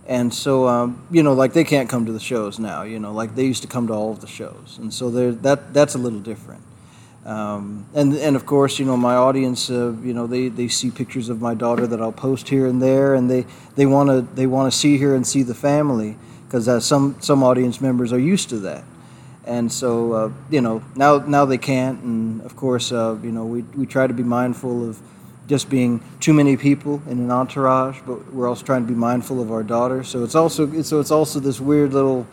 and 0.06 0.34
so 0.34 0.66
um, 0.68 1.06
you 1.10 1.22
know 1.22 1.32
like 1.32 1.52
they 1.52 1.64
can't 1.64 1.88
come 1.88 2.06
to 2.06 2.12
the 2.12 2.20
shows 2.20 2.58
now 2.58 2.82
you 2.82 2.98
know 2.98 3.12
like 3.12 3.34
they 3.34 3.44
used 3.44 3.62
to 3.62 3.68
come 3.68 3.86
to 3.86 3.92
all 3.92 4.12
of 4.12 4.20
the 4.20 4.26
shows 4.26 4.78
and 4.78 4.92
so 4.92 5.10
that 5.10 5.72
that's 5.72 5.94
a 5.94 5.98
little 5.98 6.18
different 6.18 6.62
Um, 7.24 7.86
and 7.94 8.14
and 8.14 8.34
of 8.34 8.46
course, 8.46 8.80
you 8.80 8.84
know, 8.84 8.96
my 8.96 9.14
audience, 9.14 9.70
uh, 9.70 9.94
you 10.02 10.12
know, 10.12 10.26
they, 10.26 10.48
they 10.48 10.66
see 10.66 10.90
pictures 10.90 11.28
of 11.28 11.40
my 11.40 11.54
daughter 11.54 11.86
that 11.86 12.00
I'll 12.00 12.10
post 12.10 12.48
here 12.48 12.66
and 12.66 12.82
there, 12.82 13.14
and 13.14 13.30
they 13.30 13.46
they 13.76 13.86
want 13.86 14.08
to 14.10 14.22
they 14.34 14.46
want 14.46 14.72
to 14.72 14.76
see 14.76 14.98
her 14.98 15.14
and 15.14 15.24
see 15.24 15.44
the 15.44 15.54
family 15.54 16.16
because 16.46 16.66
uh, 16.66 16.80
some 16.80 17.16
some 17.20 17.44
audience 17.44 17.80
members 17.80 18.12
are 18.12 18.18
used 18.18 18.48
to 18.48 18.58
that, 18.60 18.82
and 19.44 19.70
so 19.70 20.12
uh, 20.12 20.32
you 20.50 20.60
know 20.60 20.82
now 20.96 21.18
now 21.18 21.44
they 21.44 21.58
can't, 21.58 22.02
and 22.02 22.42
of 22.42 22.56
course, 22.56 22.90
uh, 22.90 23.16
you 23.22 23.30
know, 23.30 23.44
we 23.44 23.62
we 23.76 23.86
try 23.86 24.08
to 24.08 24.14
be 24.14 24.24
mindful 24.24 24.88
of 24.88 25.00
just 25.46 25.70
being 25.70 26.02
too 26.18 26.32
many 26.32 26.56
people 26.56 27.00
in 27.06 27.18
an 27.18 27.30
entourage, 27.30 28.00
but 28.04 28.32
we're 28.32 28.48
also 28.48 28.64
trying 28.64 28.82
to 28.82 28.88
be 28.88 28.98
mindful 28.98 29.40
of 29.40 29.52
our 29.52 29.62
daughter. 29.62 30.02
So 30.02 30.24
it's 30.24 30.34
also 30.34 30.82
so 30.82 30.98
it's 30.98 31.12
also 31.12 31.38
this 31.38 31.60
weird 31.60 31.92
little, 31.92 32.26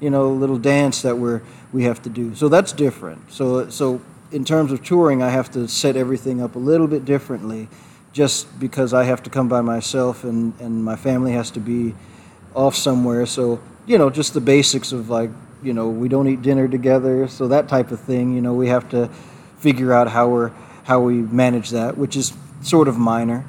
you 0.00 0.10
know, 0.10 0.32
little 0.32 0.58
dance 0.58 1.02
that 1.02 1.18
we're 1.18 1.40
we 1.72 1.84
have 1.84 2.02
to 2.02 2.10
do. 2.10 2.34
So 2.34 2.48
that's 2.48 2.72
different. 2.72 3.32
So 3.32 3.70
so 3.70 4.00
in 4.34 4.44
terms 4.44 4.72
of 4.72 4.82
touring, 4.82 5.22
I 5.22 5.30
have 5.30 5.52
to 5.52 5.68
set 5.68 5.96
everything 5.96 6.42
up 6.42 6.56
a 6.56 6.58
little 6.58 6.88
bit 6.88 7.04
differently, 7.04 7.68
just 8.12 8.58
because 8.58 8.92
I 8.92 9.04
have 9.04 9.22
to 9.22 9.30
come 9.30 9.48
by 9.48 9.60
myself 9.60 10.24
and 10.24 10.52
and 10.60 10.84
my 10.84 10.96
family 10.96 11.32
has 11.32 11.52
to 11.52 11.60
be 11.60 11.94
off 12.52 12.74
somewhere. 12.74 13.26
So 13.26 13.60
you 13.86 13.96
know, 13.96 14.10
just 14.10 14.34
the 14.34 14.40
basics 14.40 14.90
of 14.90 15.08
like 15.08 15.30
you 15.62 15.72
know 15.72 15.88
we 15.88 16.08
don't 16.08 16.26
eat 16.26 16.42
dinner 16.42 16.66
together, 16.66 17.28
so 17.28 17.46
that 17.48 17.68
type 17.68 17.92
of 17.92 18.00
thing. 18.00 18.34
You 18.34 18.40
know, 18.40 18.54
we 18.54 18.66
have 18.68 18.88
to 18.90 19.08
figure 19.58 19.92
out 19.92 20.08
how 20.08 20.28
we're 20.28 20.50
how 20.82 21.00
we 21.00 21.14
manage 21.14 21.70
that, 21.70 21.96
which 21.96 22.16
is 22.16 22.32
sort 22.60 22.88
of 22.88 22.98
minor. 22.98 23.44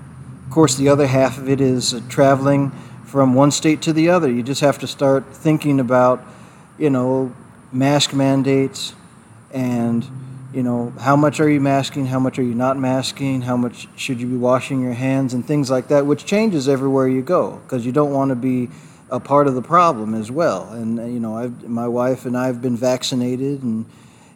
Of 0.46 0.52
course, 0.52 0.76
the 0.76 0.90
other 0.90 1.08
half 1.08 1.40
of 1.40 1.50
it 1.50 1.60
is 1.60 1.96
uh, 1.96 2.02
traveling 2.10 2.72
from 3.06 3.34
one 3.34 3.50
state 3.50 3.82
to 3.84 3.94
the 3.94 4.10
other. 4.10 4.32
You 4.32 4.44
just 4.44 4.62
have 4.62 4.78
to 4.80 4.88
start 4.88 5.26
thinking 5.34 5.80
about, 5.80 6.24
you 6.78 6.92
know, 6.92 7.34
mask 7.72 8.14
mandates 8.14 8.94
and 9.52 10.06
you 10.56 10.64
know, 10.64 10.94
how 10.98 11.18
much 11.18 11.42
are 11.42 11.50
you 11.50 11.60
masking? 11.60 12.06
How 12.06 12.18
much 12.18 12.40
are 12.40 12.44
you 12.44 12.56
not 12.56 12.78
masking? 12.78 13.42
How 13.42 13.58
much 13.58 13.90
should 13.98 14.22
you 14.22 14.28
be 14.28 14.38
washing 14.38 14.82
your 14.82 14.94
hands 14.94 15.34
and 15.34 15.46
things 15.46 15.70
like 15.70 15.90
that, 15.90 16.06
which 16.06 16.26
changes 16.26 16.70
everywhere 16.70 17.10
you 17.10 17.22
go 17.22 17.58
because 17.64 17.86
you 17.86 17.92
don't 17.92 18.14
want 18.14 18.30
to 18.30 18.36
be 18.36 18.70
a 19.10 19.20
part 19.20 19.48
of 19.48 19.56
the 19.56 19.62
problem 19.62 20.14
as 20.16 20.32
well. 20.32 20.70
And 20.72 21.00
uh, 21.00 21.04
you 21.04 21.20
know, 21.20 21.38
I've, 21.38 21.68
my 21.68 21.88
wife 21.90 22.26
and 22.26 22.38
I 22.38 22.48
have 22.48 22.62
been 22.62 22.78
vaccinated, 22.78 23.64
and 23.64 23.86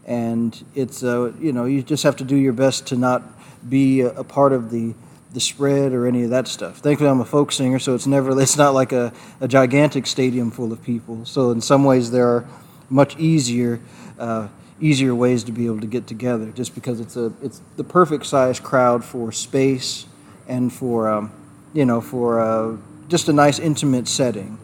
and 0.05 0.65
it's 0.75 1.03
uh, 1.03 1.31
you 1.39 1.53
know, 1.53 1.63
you 1.63 1.81
just 1.81 2.03
have 2.03 2.17
to 2.17 2.25
do 2.25 2.35
your 2.35 2.53
best 2.53 2.87
to 2.87 2.97
not 2.97 3.23
be 3.69 4.01
a, 4.01 4.09
a 4.09 4.23
part 4.23 4.51
of 4.51 4.71
the 4.71 4.93
the 5.31 5.39
spread 5.39 5.93
or 5.93 6.05
any 6.05 6.23
of 6.23 6.31
that 6.31 6.49
stuff. 6.49 6.79
Thankfully, 6.79 7.09
I'm 7.09 7.21
a 7.21 7.25
folk 7.25 7.53
singer, 7.53 7.79
so 7.79 7.95
it's 7.95 8.07
never 8.07 8.39
it's 8.41 8.57
not 8.57 8.73
like 8.73 8.91
a, 8.91 9.13
a 9.39 9.47
gigantic 9.47 10.05
stadium 10.05 10.51
full 10.51 10.73
of 10.73 10.83
people. 10.83 11.25
So 11.25 11.51
in 11.51 11.61
some 11.61 11.85
ways, 11.85 12.11
there 12.11 12.27
are 12.27 12.45
much 12.89 13.17
easier. 13.17 13.79
Uh, 14.17 14.49
easier 14.81 15.13
ways 15.13 15.43
to 15.43 15.51
be 15.51 15.65
able 15.65 15.81
to 15.81 15.87
get 15.87 16.07
together 16.07 16.51
just 16.51 16.73
because 16.75 16.99
it's 16.99 17.15
a 17.15 17.33
it's 17.41 17.61
the 17.77 17.83
perfect 17.83 18.25
size 18.25 18.59
crowd 18.59 19.03
for 19.03 19.31
space 19.31 20.05
and 20.47 20.71
for 20.71 21.09
um, 21.09 21.31
you 21.73 21.85
know 21.85 22.01
for 22.01 22.39
uh, 22.39 22.77
just 23.07 23.27
a 23.29 23.33
nice 23.33 23.59
intimate 23.59 24.07
setting. 24.07 24.57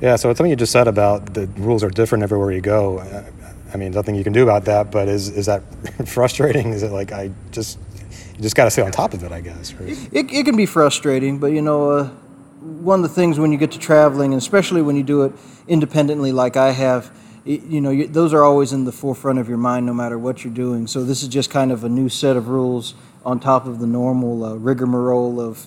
Yeah 0.00 0.16
so 0.16 0.32
something 0.34 0.50
you 0.50 0.56
just 0.56 0.72
said 0.72 0.88
about 0.88 1.34
the 1.34 1.46
rules 1.58 1.84
are 1.84 1.90
different 1.90 2.24
everywhere 2.24 2.52
you 2.52 2.60
go. 2.60 3.00
I 3.72 3.76
mean 3.76 3.92
nothing 3.92 4.14
you 4.14 4.24
can 4.24 4.32
do 4.32 4.42
about 4.42 4.64
that 4.66 4.90
but 4.90 5.08
is 5.08 5.28
is 5.28 5.46
that 5.46 5.62
frustrating? 6.06 6.72
Is 6.72 6.82
it 6.82 6.90
like 6.90 7.12
i 7.12 7.30
just 7.50 7.78
you 8.36 8.42
just 8.42 8.56
got 8.56 8.64
to 8.64 8.70
stay 8.70 8.82
on 8.82 8.90
top 8.90 9.14
of 9.14 9.22
it 9.22 9.32
i 9.32 9.40
guess 9.40 9.74
it, 9.80 10.32
it 10.32 10.44
can 10.44 10.56
be 10.56 10.66
frustrating 10.66 11.38
but 11.38 11.48
you 11.48 11.62
know 11.62 11.90
uh, 11.90 12.04
one 12.60 12.98
of 12.98 13.02
the 13.02 13.14
things 13.14 13.38
when 13.38 13.52
you 13.52 13.58
get 13.58 13.72
to 13.72 13.78
traveling 13.78 14.32
and 14.32 14.40
especially 14.40 14.82
when 14.82 14.96
you 14.96 15.02
do 15.02 15.22
it 15.22 15.32
independently 15.68 16.32
like 16.32 16.56
i 16.56 16.70
have 16.70 17.16
you 17.44 17.80
know 17.80 17.90
you, 17.90 18.06
those 18.06 18.32
are 18.32 18.44
always 18.44 18.72
in 18.72 18.84
the 18.84 18.92
forefront 18.92 19.38
of 19.38 19.48
your 19.48 19.58
mind 19.58 19.86
no 19.86 19.94
matter 19.94 20.18
what 20.18 20.44
you're 20.44 20.54
doing. 20.54 20.86
So 20.86 21.04
this 21.04 21.22
is 21.22 21.28
just 21.28 21.50
kind 21.50 21.72
of 21.72 21.84
a 21.84 21.88
new 21.88 22.08
set 22.08 22.36
of 22.36 22.48
rules 22.48 22.94
on 23.24 23.40
top 23.40 23.66
of 23.66 23.78
the 23.78 23.86
normal 23.86 24.44
uh, 24.44 24.54
rigmarole 24.54 25.40
of 25.40 25.66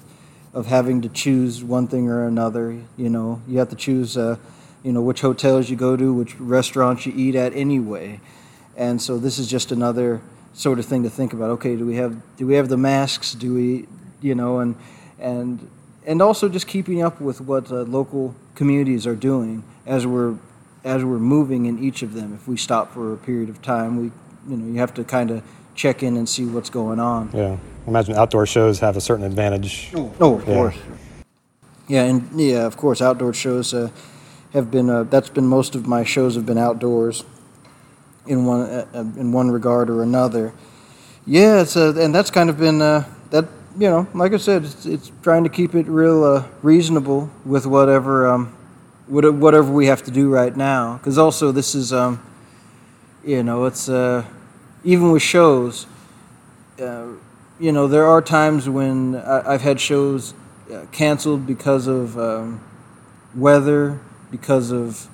of 0.54 0.68
having 0.68 1.02
to 1.02 1.10
choose 1.10 1.64
one 1.64 1.88
thing 1.88 2.10
or 2.10 2.28
another 2.28 2.80
you 2.98 3.10
know. 3.10 3.42
You 3.48 3.60
have 3.60 3.70
to 3.70 3.76
choose 3.76 4.18
uh, 4.18 4.38
you 4.84 4.94
know 4.94 5.02
which 5.02 5.22
hotels 5.22 5.70
you 5.70 5.76
go 5.76 5.98
to 5.98 6.14
which 6.14 6.40
restaurants 6.40 7.06
you 7.06 7.14
eat 7.16 7.36
at 7.36 7.54
anyway. 7.54 8.22
And 8.78 9.02
so 9.02 9.18
this 9.18 9.38
is 9.40 9.48
just 9.48 9.72
another 9.72 10.22
sort 10.54 10.80
of 10.80 10.86
thing 10.86 11.04
to 11.04 11.10
think 11.10 11.34
about 11.34 11.50
okay 11.50 11.76
do 11.76 11.86
we 11.86 11.96
have 11.96 12.16
do 12.38 12.48
we 12.48 12.56
have 12.56 12.70
the 12.70 12.78
masks? 12.78 13.34
Do 13.34 13.54
we 13.54 13.88
you 14.22 14.36
know 14.36 14.60
and 14.60 14.76
and 15.20 15.70
and 16.06 16.22
also 16.22 16.48
just 16.48 16.68
keeping 16.68 17.02
up 17.02 17.20
with 17.20 17.42
what 17.42 17.70
uh, 17.72 17.82
local 17.82 18.34
communities 18.54 19.06
are 19.06 19.16
doing 19.16 19.64
as 19.86 20.08
we're 20.08 20.36
as 20.86 21.04
we're 21.04 21.18
moving 21.18 21.66
in 21.66 21.84
each 21.84 22.04
of 22.04 22.14
them, 22.14 22.34
if 22.34 22.48
we 22.48 22.56
stop 22.56 22.94
for 22.94 23.12
a 23.12 23.18
period 23.18 23.50
of 23.50 23.62
time, 23.62 23.98
we, 23.98 24.04
you 24.48 24.56
know, 24.56 24.72
you 24.72 24.80
have 24.80 24.94
to 24.94 25.04
kind 25.04 25.32
of 25.32 25.44
check 25.74 26.04
in 26.04 26.16
and 26.16 26.30
see 26.30 26.46
what's 26.46 26.70
going 26.70 27.00
on. 27.00 27.32
Yeah, 27.34 27.58
I 27.86 27.90
imagine 27.90 28.16
outdoor 28.16 28.46
shows 28.46 28.80
have 28.80 28.96
a 28.96 29.02
certain 29.02 29.26
advantage. 29.26 29.92
Oh, 29.96 30.14
oh 30.22 30.36
of 30.36 30.48
yeah. 30.48 30.54
course. 30.54 30.78
Yeah, 31.88 32.04
and 32.04 32.40
yeah, 32.40 32.66
of 32.66 32.78
course, 32.78 33.02
outdoor 33.02 33.34
shows 33.34 33.74
uh, 33.74 33.90
have 34.54 34.72
been. 34.72 34.90
Uh, 34.90 35.04
that's 35.04 35.30
been 35.30 35.48
most 35.48 35.76
of 35.76 35.88
my 35.88 36.04
shows 36.04 36.36
have 36.36 36.46
been 36.46 36.58
outdoors, 36.58 37.26
in 38.28 38.46
one 38.46 38.62
uh, 38.62 38.86
uh 38.94 39.00
in 39.00 39.32
one 39.32 39.52
regard 39.52 39.90
or 39.90 40.02
another. 40.02 40.54
Yeah, 41.28 41.62
it's 41.62 41.76
uh, 41.76 41.96
and 41.98 42.14
that's 42.14 42.32
kind 42.32 42.50
of 42.50 42.58
been 42.58 42.82
uh, 42.82 43.04
that. 43.32 43.46
You 43.78 43.90
know, 43.90 44.08
like 44.14 44.32
I 44.32 44.38
said, 44.38 44.64
it's, 44.64 44.86
it's 44.86 45.12
trying 45.22 45.44
to 45.44 45.50
keep 45.50 45.76
it 45.76 45.86
real 45.88 46.48
reasonable 46.62 47.30
with 47.44 47.66
whatever. 47.66 48.26
Um, 48.26 48.56
whatever 49.08 49.72
we 49.72 49.88
have 49.88 50.04
to 50.04 50.12
do 50.12 50.30
right 50.30 50.56
now. 50.56 50.98
Because 50.98 51.18
also, 51.18 51.52
this 51.52 51.76
is, 51.76 51.94
um, 51.94 52.22
you 53.24 53.44
know, 53.44 53.66
it's 53.66 53.88
uh, 53.90 54.26
even 54.84 55.12
with 55.12 55.22
shows, 55.22 55.88
uh, 56.82 57.08
you 57.60 57.72
know, 57.72 57.88
there 57.88 58.06
are 58.06 58.22
times 58.22 58.68
when 58.68 59.16
I, 59.16 59.54
have 59.54 59.62
had 59.62 59.80
shows 59.80 60.34
uh, 60.72 60.86
canceled 60.92 61.46
because 61.46 61.88
of 61.88 62.18
um, 62.18 62.62
weather, 63.34 64.00
because 64.32 64.72
of 64.72 65.08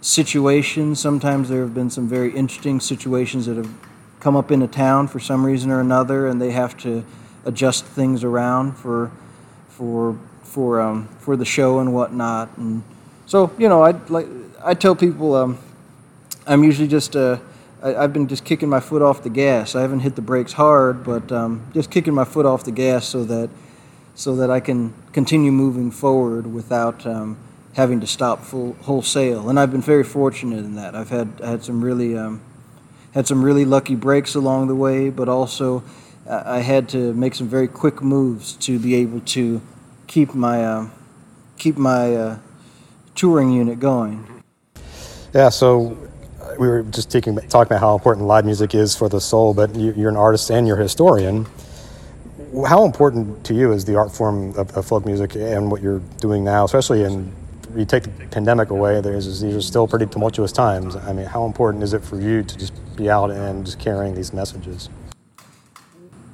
situations. 0.00 1.00
Sometimes 1.00 1.48
there 1.48 1.62
have 1.62 1.74
been 1.74 1.90
some 1.90 2.08
very 2.08 2.32
interesting 2.32 2.78
situations 2.78 3.46
that 3.46 3.56
have 3.56 3.72
come 4.20 4.36
up 4.36 4.50
in 4.50 4.62
a 4.62 4.68
town 4.68 5.08
for 5.08 5.18
some 5.18 5.44
reason 5.44 5.70
or 5.70 5.80
another, 5.80 6.26
and 6.26 6.40
they 6.40 6.52
have 6.52 6.76
to 6.78 7.04
adjust 7.44 7.84
things 7.84 8.22
around 8.22 8.72
for 8.72 9.10
for 9.68 10.18
for 10.42 10.80
um, 10.80 11.08
for 11.18 11.36
the 11.36 11.44
show 11.44 11.80
and 11.80 11.92
whatnot. 11.92 12.56
And 12.56 12.84
so 13.26 13.52
you 13.58 13.68
know, 13.68 13.82
I 13.82 13.92
like 14.08 14.26
I 14.64 14.74
tell 14.74 14.94
people 14.94 15.34
um, 15.34 15.58
I'm 16.46 16.64
usually 16.64 16.88
just 16.88 17.16
uh, 17.16 17.38
I, 17.82 18.02
have 18.02 18.12
been 18.12 18.28
just 18.28 18.44
kicking 18.44 18.68
my 18.68 18.80
foot 18.80 19.02
off 19.02 19.22
the 19.22 19.30
gas. 19.30 19.74
I 19.74 19.82
haven't 19.82 20.00
hit 20.00 20.16
the 20.16 20.22
brakes 20.22 20.52
hard, 20.52 21.04
but 21.04 21.30
um, 21.32 21.66
just 21.72 21.90
kicking 21.90 22.14
my 22.14 22.24
foot 22.24 22.46
off 22.46 22.64
the 22.64 22.72
gas 22.72 23.06
so 23.06 23.24
that 23.24 23.50
so 24.14 24.36
that 24.36 24.50
I 24.50 24.60
can 24.60 24.94
continue 25.12 25.52
moving 25.52 25.90
forward 25.90 26.46
without 26.46 27.04
um, 27.06 27.36
having 27.74 28.00
to 28.00 28.06
stop 28.06 28.42
full 28.42 28.74
wholesale. 28.82 29.48
And 29.48 29.58
I've 29.58 29.70
been 29.70 29.82
very 29.82 30.04
fortunate 30.04 30.58
in 30.58 30.76
that. 30.76 30.94
I've 30.94 31.10
had 31.10 31.40
I 31.42 31.50
had 31.50 31.64
some 31.64 31.84
really 31.84 32.16
um, 32.16 32.40
had 33.12 33.26
some 33.26 33.44
really 33.44 33.64
lucky 33.64 33.94
breaks 33.94 34.34
along 34.34 34.68
the 34.68 34.74
way, 34.74 35.10
but 35.10 35.28
also 35.28 35.82
uh, 36.28 36.42
I 36.44 36.60
had 36.60 36.88
to 36.90 37.12
make 37.14 37.34
some 37.34 37.48
very 37.48 37.68
quick 37.68 38.02
moves 38.02 38.54
to 38.54 38.78
be 38.78 38.94
able 38.96 39.20
to 39.20 39.60
keep 40.06 40.34
my 40.34 40.64
uh, 40.64 40.88
keep 41.58 41.76
my 41.76 42.14
uh, 42.14 42.38
touring 43.14 43.50
unit 43.50 43.80
going. 43.80 44.42
Yeah, 45.32 45.48
so 45.48 45.96
uh, 46.40 46.54
we 46.58 46.68
were 46.68 46.82
just 46.84 47.10
taking, 47.10 47.36
talking 47.36 47.72
about 47.72 47.80
how 47.80 47.94
important 47.94 48.26
live 48.26 48.44
music 48.44 48.74
is 48.74 48.96
for 48.96 49.08
the 49.08 49.20
soul, 49.20 49.54
but 49.54 49.74
you, 49.74 50.06
are 50.06 50.08
an 50.08 50.16
artist 50.16 50.50
and 50.50 50.66
you're 50.66 50.78
a 50.78 50.82
historian. 50.82 51.46
How 52.66 52.84
important 52.84 53.44
to 53.46 53.54
you 53.54 53.72
is 53.72 53.84
the 53.84 53.96
art 53.96 54.12
form 54.12 54.56
of, 54.56 54.76
of 54.76 54.86
folk 54.86 55.04
music 55.04 55.34
and 55.34 55.70
what 55.70 55.82
you're 55.82 56.02
doing 56.20 56.44
now, 56.44 56.64
especially 56.64 57.02
in 57.02 57.34
you 57.76 57.84
take 57.84 58.04
the 58.04 58.10
pandemic 58.30 58.70
away, 58.70 59.00
there's, 59.00 59.40
these 59.40 59.54
are 59.54 59.62
still 59.62 59.86
pretty 59.86 60.06
tumultuous 60.06 60.52
times. 60.52 60.96
I 60.96 61.12
mean, 61.12 61.26
how 61.26 61.44
important 61.44 61.82
is 61.82 61.92
it 61.92 62.04
for 62.04 62.20
you 62.20 62.42
to 62.42 62.56
just 62.56 62.72
be 62.96 63.10
out 63.10 63.30
and 63.30 63.64
just 63.64 63.78
carrying 63.78 64.14
these 64.14 64.32
messages? 64.32 64.88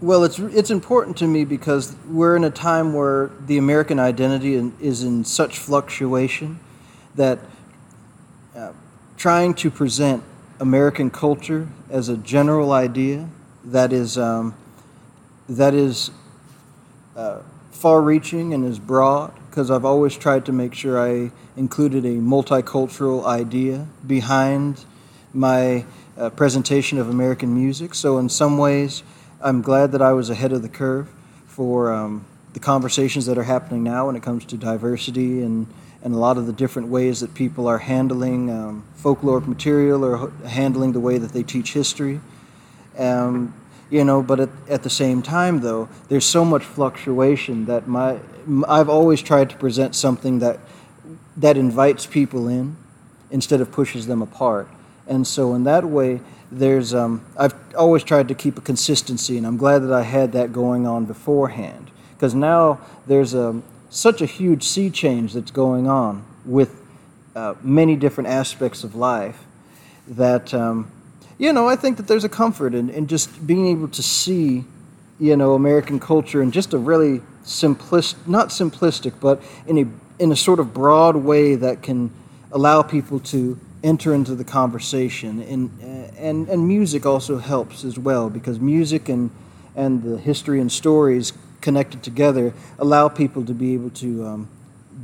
Well, 0.02 0.24
it's 0.24 0.38
it's 0.38 0.70
important 0.70 1.18
to 1.18 1.26
me 1.26 1.44
because 1.44 1.94
we're 2.08 2.34
in 2.34 2.44
a 2.44 2.50
time 2.50 2.94
where 2.94 3.30
the 3.46 3.58
American 3.58 3.98
identity 3.98 4.54
is 4.80 5.02
in 5.02 5.24
such 5.24 5.58
fluctuation 5.58 6.58
that 7.14 7.38
uh, 8.56 8.72
trying 9.16 9.54
to 9.54 9.70
present 9.70 10.22
American 10.60 11.10
culture 11.10 11.68
as 11.88 12.08
a 12.08 12.16
general 12.16 12.72
idea 12.72 13.28
that 13.64 13.92
is 13.92 14.16
um, 14.16 14.54
that 15.48 15.74
is 15.74 16.10
uh, 17.16 17.40
far-reaching 17.72 18.54
and 18.54 18.64
is 18.64 18.78
broad 18.78 19.32
because 19.48 19.70
I've 19.70 19.84
always 19.84 20.16
tried 20.16 20.46
to 20.46 20.52
make 20.52 20.74
sure 20.74 21.00
I 21.00 21.32
included 21.56 22.04
a 22.04 22.16
multicultural 22.16 23.24
idea 23.24 23.86
behind 24.06 24.84
my 25.32 25.84
uh, 26.16 26.30
presentation 26.30 26.98
of 26.98 27.08
American 27.08 27.54
music. 27.54 27.94
So 27.94 28.18
in 28.18 28.28
some 28.28 28.58
ways, 28.58 29.02
I'm 29.40 29.62
glad 29.62 29.92
that 29.92 30.02
I 30.02 30.12
was 30.12 30.30
ahead 30.30 30.52
of 30.52 30.62
the 30.62 30.68
curve 30.68 31.08
for 31.46 31.92
um, 31.92 32.24
the 32.52 32.60
conversations 32.60 33.26
that 33.26 33.38
are 33.38 33.44
happening 33.44 33.82
now 33.82 34.06
when 34.06 34.16
it 34.16 34.22
comes 34.22 34.44
to 34.46 34.56
diversity 34.56 35.42
and 35.42 35.66
and 36.02 36.14
a 36.14 36.16
lot 36.16 36.38
of 36.38 36.46
the 36.46 36.52
different 36.52 36.88
ways 36.88 37.20
that 37.20 37.34
people 37.34 37.66
are 37.66 37.78
handling 37.78 38.50
um, 38.50 38.84
folkloric 38.98 39.46
material 39.46 40.04
or 40.04 40.30
handling 40.46 40.92
the 40.92 41.00
way 41.00 41.18
that 41.18 41.32
they 41.32 41.42
teach 41.42 41.72
history. 41.72 42.20
Um, 42.98 43.54
you 43.90 44.04
know, 44.04 44.22
but 44.22 44.40
at, 44.40 44.48
at 44.68 44.82
the 44.82 44.90
same 44.90 45.20
time, 45.20 45.60
though, 45.60 45.88
there's 46.08 46.24
so 46.24 46.44
much 46.44 46.64
fluctuation 46.64 47.66
that 47.66 47.88
my 47.88 48.18
I've 48.68 48.88
always 48.88 49.20
tried 49.20 49.50
to 49.50 49.56
present 49.56 49.94
something 49.94 50.38
that 50.38 50.60
that 51.36 51.56
invites 51.56 52.06
people 52.06 52.48
in 52.48 52.76
instead 53.30 53.60
of 53.60 53.70
pushes 53.72 54.06
them 54.06 54.22
apart. 54.22 54.68
And 55.06 55.26
so, 55.26 55.54
in 55.54 55.64
that 55.64 55.84
way, 55.84 56.20
there's 56.52 56.94
um, 56.94 57.24
I've 57.36 57.54
always 57.74 58.04
tried 58.04 58.28
to 58.28 58.34
keep 58.34 58.56
a 58.58 58.60
consistency, 58.60 59.36
and 59.36 59.46
I'm 59.46 59.56
glad 59.56 59.80
that 59.80 59.92
I 59.92 60.02
had 60.02 60.32
that 60.32 60.52
going 60.52 60.86
on 60.86 61.04
beforehand 61.04 61.90
because 62.14 62.34
now 62.34 62.80
there's 63.06 63.34
a 63.34 63.60
such 63.90 64.22
a 64.22 64.26
huge 64.26 64.62
sea 64.62 64.88
change 64.90 65.32
that's 65.32 65.50
going 65.50 65.86
on 65.86 66.24
with 66.44 66.80
uh, 67.36 67.54
many 67.62 67.96
different 67.96 68.28
aspects 68.28 68.84
of 68.84 68.94
life 68.94 69.44
that 70.08 70.54
um, 70.54 70.90
you 71.38 71.52
know 71.52 71.68
I 71.68 71.76
think 71.76 71.96
that 71.98 72.08
there's 72.08 72.24
a 72.24 72.28
comfort 72.28 72.74
in, 72.74 72.88
in 72.90 73.06
just 73.06 73.46
being 73.46 73.66
able 73.66 73.88
to 73.88 74.02
see 74.02 74.64
you 75.18 75.36
know 75.36 75.54
American 75.54 76.00
culture 76.00 76.42
in 76.42 76.50
just 76.50 76.72
a 76.72 76.78
really 76.78 77.20
simplist 77.44 78.16
not 78.26 78.48
simplistic 78.48 79.14
but 79.20 79.42
in 79.66 79.78
a 79.78 80.22
in 80.22 80.30
a 80.30 80.36
sort 80.36 80.60
of 80.60 80.74
broad 80.74 81.16
way 81.16 81.54
that 81.54 81.82
can 81.82 82.10
allow 82.52 82.82
people 82.82 83.18
to 83.18 83.58
enter 83.82 84.14
into 84.14 84.34
the 84.34 84.44
conversation. 84.44 85.40
And 85.42 85.70
and 86.16 86.48
and 86.48 86.68
music 86.68 87.06
also 87.06 87.38
helps 87.38 87.84
as 87.84 87.98
well 87.98 88.28
because 88.30 88.60
music 88.60 89.08
and 89.08 89.30
and 89.74 90.02
the 90.02 90.18
history 90.18 90.60
and 90.60 90.70
stories 90.70 91.32
connected 91.60 92.02
together 92.02 92.52
allow 92.78 93.08
people 93.08 93.44
to 93.44 93.54
be 93.54 93.74
able 93.74 93.90
to 93.90 94.26
um, 94.26 94.48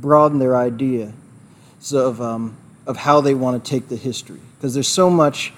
broaden 0.01 0.39
their 0.39 0.55
idea 0.55 1.13
of 1.93 2.21
um, 2.21 2.57
of 2.87 2.97
how 2.97 3.21
they 3.21 3.33
want 3.33 3.63
to 3.63 3.69
take 3.69 3.89
the 3.89 3.95
history. 3.95 4.39
Because 4.57 4.73
there's 4.73 4.87
so 4.87 5.09
much 5.09 5.53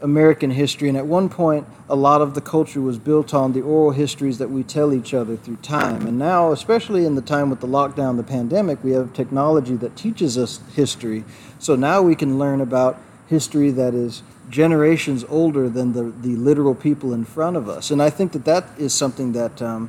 American 0.00 0.50
history 0.50 0.88
and 0.88 0.98
at 0.98 1.06
one 1.06 1.28
point 1.30 1.66
a 1.88 1.96
lot 1.96 2.20
of 2.20 2.34
the 2.34 2.40
culture 2.40 2.80
was 2.80 2.98
built 2.98 3.32
on 3.32 3.52
the 3.52 3.62
oral 3.62 3.90
histories 3.90 4.38
that 4.38 4.50
we 4.50 4.62
tell 4.62 4.92
each 4.92 5.14
other 5.14 5.36
through 5.36 5.56
time. 5.56 6.06
And 6.06 6.18
now 6.18 6.52
especially 6.52 7.06
in 7.06 7.14
the 7.14 7.22
time 7.22 7.48
with 7.48 7.60
the 7.60 7.66
lockdown 7.66 8.16
the 8.16 8.22
pandemic 8.22 8.84
we 8.84 8.92
have 8.92 9.14
technology 9.14 9.76
that 9.76 9.96
teaches 9.96 10.36
us 10.36 10.60
history. 10.74 11.24
So 11.58 11.74
now 11.74 12.02
we 12.02 12.14
can 12.14 12.38
learn 12.38 12.60
about 12.60 13.00
history 13.26 13.70
that 13.70 13.94
is 13.94 14.22
generations 14.50 15.24
older 15.30 15.70
than 15.70 15.94
the, 15.94 16.04
the 16.20 16.36
literal 16.36 16.74
people 16.74 17.14
in 17.14 17.24
front 17.24 17.56
of 17.56 17.68
us. 17.68 17.90
And 17.90 18.02
I 18.02 18.10
think 18.10 18.32
that 18.32 18.44
that 18.44 18.66
is 18.76 18.92
something 18.92 19.32
that 19.32 19.62
um, 19.62 19.88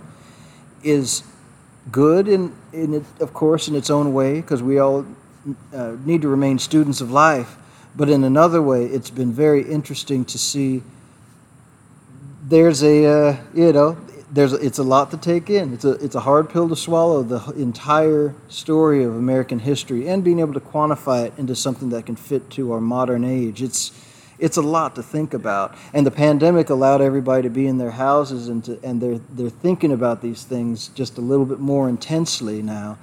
is 0.86 1.24
good, 1.92 2.28
in, 2.28 2.56
in 2.72 2.94
it, 2.94 3.04
of 3.20 3.34
course, 3.34 3.68
in 3.68 3.76
its 3.76 3.90
own 3.90 4.14
way, 4.14 4.42
because 4.42 4.64
we 4.64 4.80
all 4.80 5.06
uh, 5.74 5.96
need 6.06 6.22
to 6.22 6.28
remain 6.28 6.60
students 6.60 7.02
of 7.02 7.12
life. 7.12 7.58
But 7.96 8.10
in 8.10 8.24
another 8.24 8.62
way, 8.62 8.86
it's 8.86 9.10
been 9.10 9.32
very 9.32 9.64
interesting 9.64 10.26
to 10.26 10.38
see 10.38 10.84
there's 12.48 12.84
a, 12.84 13.06
uh, 13.06 13.38
you 13.54 13.74
know, 13.74 13.98
there's 14.32 14.54
it's 14.54 14.80
a 14.80 14.84
lot 14.84 15.12
to 15.12 15.18
take 15.18 15.50
in. 15.50 15.74
It's 15.74 15.86
a 15.86 15.92
it's 15.92 16.16
a 16.16 16.20
hard 16.20 16.50
pill 16.50 16.68
to 16.68 16.76
swallow 16.76 17.24
the 17.24 17.40
entire 17.54 18.36
story 18.50 19.04
of 19.04 19.16
American 19.16 19.60
history 19.60 20.10
and 20.10 20.24
being 20.24 20.40
able 20.40 20.54
to 20.54 20.60
quantify 20.60 21.28
it 21.28 21.34
into 21.38 21.56
something 21.56 21.90
that 21.90 22.06
can 22.06 22.18
fit 22.18 22.50
to 22.52 22.74
our 22.74 22.82
modern 22.82 23.24
age. 23.24 23.62
It's 23.62 23.92
it's 24.40 24.58
a 24.58 24.62
lot 24.62 24.96
to 24.96 25.04
think 25.04 25.34
about. 25.34 25.76
And 25.94 26.06
the 26.06 26.12
pandemic 26.12 26.70
allowed 26.70 27.02
everybody 27.02 27.44
to 27.44 27.50
be 27.50 27.68
in 27.68 27.78
their 27.78 27.92
houses 27.92 28.48
and 28.48 28.64
to, 28.66 28.80
and 28.84 29.02
they're 29.02 29.20
they're 29.30 29.50
thinking 29.50 29.92
about 29.92 30.22
these 30.22 30.44
things 30.44 30.90
just 30.90 31.18
a 31.18 31.22
little 31.22 31.46
bit 31.46 31.60
more 31.60 31.90
intensely 31.90 32.62
now. 32.62 32.98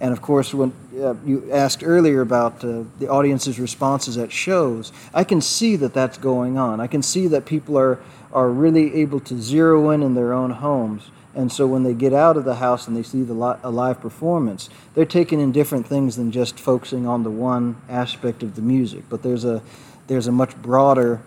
And 0.00 0.12
of 0.12 0.22
course, 0.22 0.54
when 0.54 0.72
uh, 1.00 1.14
you 1.24 1.50
asked 1.52 1.82
earlier 1.82 2.20
about 2.20 2.64
uh, 2.64 2.84
the 3.00 3.08
audience's 3.08 3.58
responses 3.58 4.16
at 4.16 4.30
shows, 4.30 4.92
I 5.12 5.24
can 5.24 5.40
see 5.40 5.74
that 5.76 5.92
that's 5.92 6.18
going 6.18 6.56
on. 6.56 6.80
I 6.80 6.86
can 6.86 7.02
see 7.02 7.26
that 7.28 7.46
people 7.46 7.76
are 7.76 7.98
are 8.32 8.50
really 8.50 8.94
able 8.94 9.20
to 9.20 9.40
zero 9.40 9.90
in 9.90 10.02
in 10.02 10.14
their 10.14 10.32
own 10.32 10.50
homes. 10.50 11.10
And 11.34 11.52
so 11.52 11.66
when 11.66 11.82
they 11.82 11.94
get 11.94 12.12
out 12.12 12.36
of 12.36 12.44
the 12.44 12.56
house 12.56 12.88
and 12.88 12.96
they 12.96 13.02
see 13.02 13.22
the 13.22 13.34
li- 13.34 13.58
a 13.62 13.70
live 13.70 14.00
performance, 14.00 14.68
they're 14.94 15.06
taking 15.06 15.40
in 15.40 15.52
different 15.52 15.86
things 15.86 16.16
than 16.16 16.32
just 16.32 16.58
focusing 16.58 17.06
on 17.06 17.22
the 17.22 17.30
one 17.30 17.76
aspect 17.88 18.42
of 18.42 18.56
the 18.56 18.62
music. 18.62 19.04
But 19.08 19.22
there's 19.22 19.44
a 19.44 19.62
there's 20.08 20.26
a 20.26 20.32
much 20.32 20.56
broader 20.56 21.22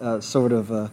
uh, 0.00 0.20
sort 0.20 0.52
of 0.52 0.70
uh, 0.70 0.88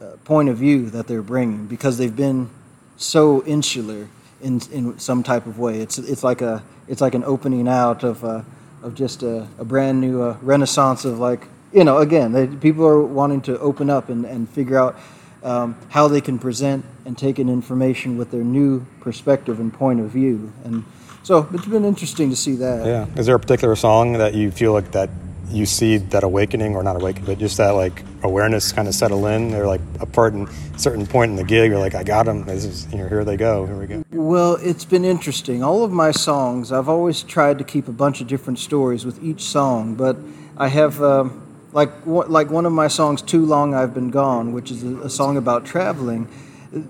uh, 0.00 0.16
point 0.24 0.48
of 0.48 0.58
view 0.58 0.90
that 0.90 1.06
they're 1.06 1.22
bringing 1.22 1.66
because 1.66 1.96
they've 1.98 2.16
been 2.16 2.50
so 2.96 3.42
insular 3.44 4.08
in 4.42 4.60
in 4.70 4.98
some 4.98 5.22
type 5.22 5.46
of 5.46 5.58
way. 5.58 5.80
It's 5.80 5.98
it's 5.98 6.22
like 6.22 6.42
a 6.42 6.62
it's 6.88 7.00
like 7.00 7.14
an 7.14 7.24
opening 7.24 7.66
out 7.66 8.04
of 8.04 8.24
uh, 8.24 8.42
of 8.82 8.94
just 8.94 9.22
a, 9.22 9.48
a 9.58 9.64
brand 9.64 10.00
new 10.00 10.22
uh, 10.22 10.36
renaissance 10.42 11.04
of 11.04 11.18
like 11.18 11.48
you 11.72 11.84
know, 11.84 11.98
again, 11.98 12.32
they, 12.32 12.46
people 12.46 12.86
are 12.86 13.02
wanting 13.02 13.42
to 13.42 13.58
open 13.58 13.90
up 13.90 14.08
and, 14.08 14.24
and 14.24 14.48
figure 14.48 14.78
out 14.78 14.98
um, 15.42 15.76
how 15.90 16.08
they 16.08 16.20
can 16.20 16.38
present 16.38 16.84
and 17.04 17.16
take 17.16 17.38
in 17.38 17.48
information 17.48 18.16
with 18.16 18.30
their 18.30 18.42
new 18.42 18.84
perspective 19.00 19.60
and 19.60 19.72
point 19.72 20.00
of 20.00 20.10
view. 20.10 20.52
And 20.64 20.84
so 21.22 21.48
it's 21.52 21.66
been 21.66 21.84
interesting 21.84 22.30
to 22.30 22.36
see 22.36 22.56
that. 22.56 22.86
Yeah. 22.86 23.06
Is 23.16 23.26
there 23.26 23.36
a 23.36 23.40
particular 23.40 23.76
song 23.76 24.14
that 24.14 24.34
you 24.34 24.50
feel 24.50 24.72
like 24.72 24.92
that 24.92 25.10
you 25.48 25.66
see 25.66 25.98
that 25.98 26.24
awakening, 26.24 26.74
or 26.74 26.82
not 26.82 26.96
awakening, 26.96 27.26
but 27.26 27.38
just 27.38 27.56
that 27.56 27.70
like 27.70 28.02
awareness 28.22 28.72
kind 28.72 28.88
of 28.88 28.94
settle 28.94 29.26
in? 29.26 29.50
They're 29.50 29.66
like 29.66 29.80
a 30.00 30.06
part 30.06 30.34
in 30.34 30.48
certain 30.78 31.06
point 31.06 31.30
in 31.30 31.36
the 31.36 31.44
gig, 31.44 31.70
you're 31.70 31.80
like, 31.80 31.94
I 31.94 32.04
got 32.04 32.26
them. 32.26 32.44
This 32.44 32.64
is, 32.64 32.90
you 32.92 32.98
know, 32.98 33.08
here 33.08 33.24
they 33.24 33.36
go. 33.36 33.66
Here 33.66 33.76
we 33.76 33.86
go. 33.86 34.04
Well, 34.12 34.56
it's 34.60 34.84
been 34.84 35.04
interesting. 35.04 35.62
All 35.62 35.84
of 35.84 35.92
my 35.92 36.10
songs, 36.10 36.72
I've 36.72 36.88
always 36.88 37.22
tried 37.22 37.58
to 37.58 37.64
keep 37.64 37.88
a 37.88 37.92
bunch 37.92 38.20
of 38.20 38.26
different 38.26 38.58
stories 38.58 39.04
with 39.04 39.22
each 39.22 39.42
song, 39.42 39.94
but 39.94 40.16
I 40.56 40.68
have. 40.68 41.02
Um, 41.02 41.42
like 41.72 41.90
like 42.06 42.48
one 42.48 42.64
of 42.64 42.72
my 42.72 42.88
songs 42.88 43.20
too 43.20 43.44
long 43.44 43.74
i've 43.74 43.92
been 43.92 44.08
gone 44.08 44.52
which 44.52 44.70
is 44.70 44.82
a, 44.82 44.96
a, 45.00 45.10
song 45.10 45.36
about 45.36 45.66
traveling 45.66 46.26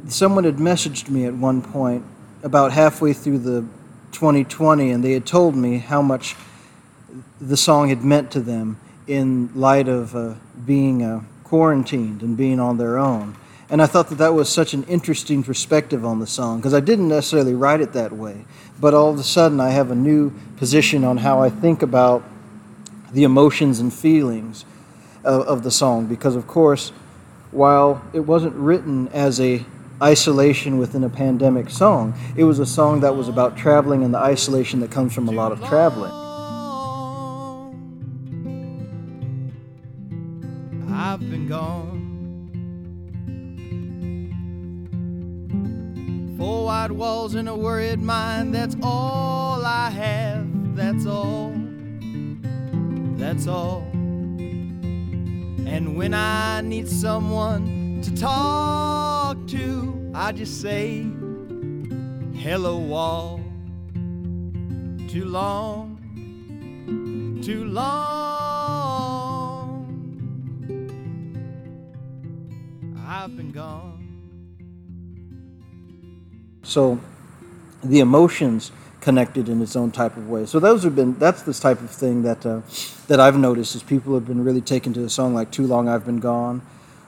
someone 0.07 0.45
had 0.45 0.59
messaged 0.59 1.09
me 1.09 1.25
at 1.25 1.35
one 1.35 1.61
point 1.61 2.05
about 2.45 2.71
halfway 2.71 3.13
through 3.13 3.39
the 3.39 3.63
2020 4.13 4.91
and 4.91 5.03
they 5.03 5.13
had 5.13 5.27
told 5.27 5.57
me 5.57 5.79
how 5.79 6.01
much 6.01 6.37
the 7.41 7.57
song 7.57 7.89
had 7.89 8.03
meant 8.03 8.31
to 8.33 8.41
them 8.41 8.79
in 9.07 9.51
light 9.55 9.89
of 9.89 10.15
uh, 10.17 10.35
being 10.65 11.03
uh, 11.03 11.23
quarantined 11.45 12.23
and 12.23 12.37
being 12.37 12.59
on 12.59 12.77
their 12.77 12.99
own. 12.99 13.37
And 13.69 13.83
i 13.83 13.87
thought 13.87 14.09
that 14.11 14.19
that 14.19 14.33
was 14.35 14.49
such 14.49 14.75
an 14.75 14.85
interesting 14.85 15.43
perspective 15.43 16.05
on 16.05 16.21
the 16.21 16.27
song 16.27 16.59
because 16.59 16.73
i 16.73 16.79
didn't 16.79 17.09
necessarily 17.09 17.55
write 17.55 17.81
it 17.81 17.93
that 17.95 18.13
way. 18.13 18.45
But 18.81 18.95
all 18.95 19.11
of 19.11 19.19
a 19.19 19.25
sudden 19.25 19.61
i 19.61 19.71
have 19.71 19.91
a 19.91 19.95
new 19.95 20.33
position 20.57 21.05
on 21.05 21.19
how 21.19 21.43
i 21.43 21.51
think 21.51 21.83
about 21.83 22.23
the 23.13 23.25
emotions 23.25 23.81
and 23.81 23.93
feelings 23.93 24.65
of, 25.25 25.43
of 25.47 25.63
the 25.63 25.71
song. 25.71 26.07
Because, 26.07 26.37
of 26.37 26.47
course, 26.47 26.91
while 27.51 28.03
it 28.13 28.21
wasn't 28.21 28.55
written 28.55 29.09
as 29.09 29.41
a 29.41 29.65
isolation 30.03 30.79
within 30.79 31.03
a 31.05 31.09
pandemic 31.09 31.71
song, 31.71 32.15
it 32.37 32.45
was 32.45 32.59
a 32.59 32.67
song 32.67 33.01
that 33.01 33.17
was 33.17 33.29
about 33.29 33.57
traveling 33.57 34.05
and 34.05 34.13
the 34.13 34.19
isolation 34.19 34.81
that 34.81 34.91
comes 34.91 35.15
from 35.15 35.29
a 35.29 35.33
lot 35.33 35.53
of 35.53 35.65
traveling. 35.65 36.26
I've 41.17 41.31
been 41.31 41.49
gone. 41.49 42.03
Four 46.37 46.67
white 46.67 46.91
walls 46.91 47.35
and 47.35 47.49
a 47.49 47.57
worried 47.57 48.03
mind, 48.03 48.55
that's 48.55 48.77
all 48.83 49.65
I 49.65 49.89
have, 49.89 50.77
that's 50.77 51.07
all, 51.07 51.55
that's 53.17 53.47
all. 53.47 53.81
And 55.65 55.97
when 55.97 56.13
I 56.13 56.61
need 56.61 56.87
someone 56.87 58.03
to 58.03 58.15
talk 58.15 59.39
to, 59.47 60.13
I 60.15 60.33
just 60.33 60.61
say, 60.61 61.01
Hello, 62.35 62.77
wall. 62.77 63.41
Too 65.09 65.25
long, 65.25 65.97
too 67.43 67.65
long. 67.65 68.26
I've 73.17 73.35
been 73.35 73.51
gone. 73.51 74.03
So 76.63 77.01
the 77.83 78.01
emotions 78.01 78.73
connected 79.01 79.49
in 79.49 79.63
its 79.63 79.75
own 79.75 79.91
type 79.91 80.19
of 80.19 80.29
way. 80.29 80.45
So 80.45 80.61
those 80.61 80.83
have 80.85 80.95
been 80.95 81.19
that's 81.19 81.41
this 81.43 81.59
type 81.59 81.81
of 81.81 81.91
thing 81.91 82.25
that 82.25 82.45
uh, 82.45 82.61
that 83.09 83.19
I've 83.19 83.39
noticed 83.39 83.75
is 83.75 83.83
people 83.83 84.13
have 84.15 84.27
been 84.27 84.45
really 84.45 84.61
taken 84.61 84.93
to 84.95 85.05
a 85.05 85.09
song 85.09 85.33
like 85.33 85.51
"Too 85.51 85.67
Long 85.67 85.89
I've 85.89 86.05
Been 86.05 86.21
Gone," 86.21 86.61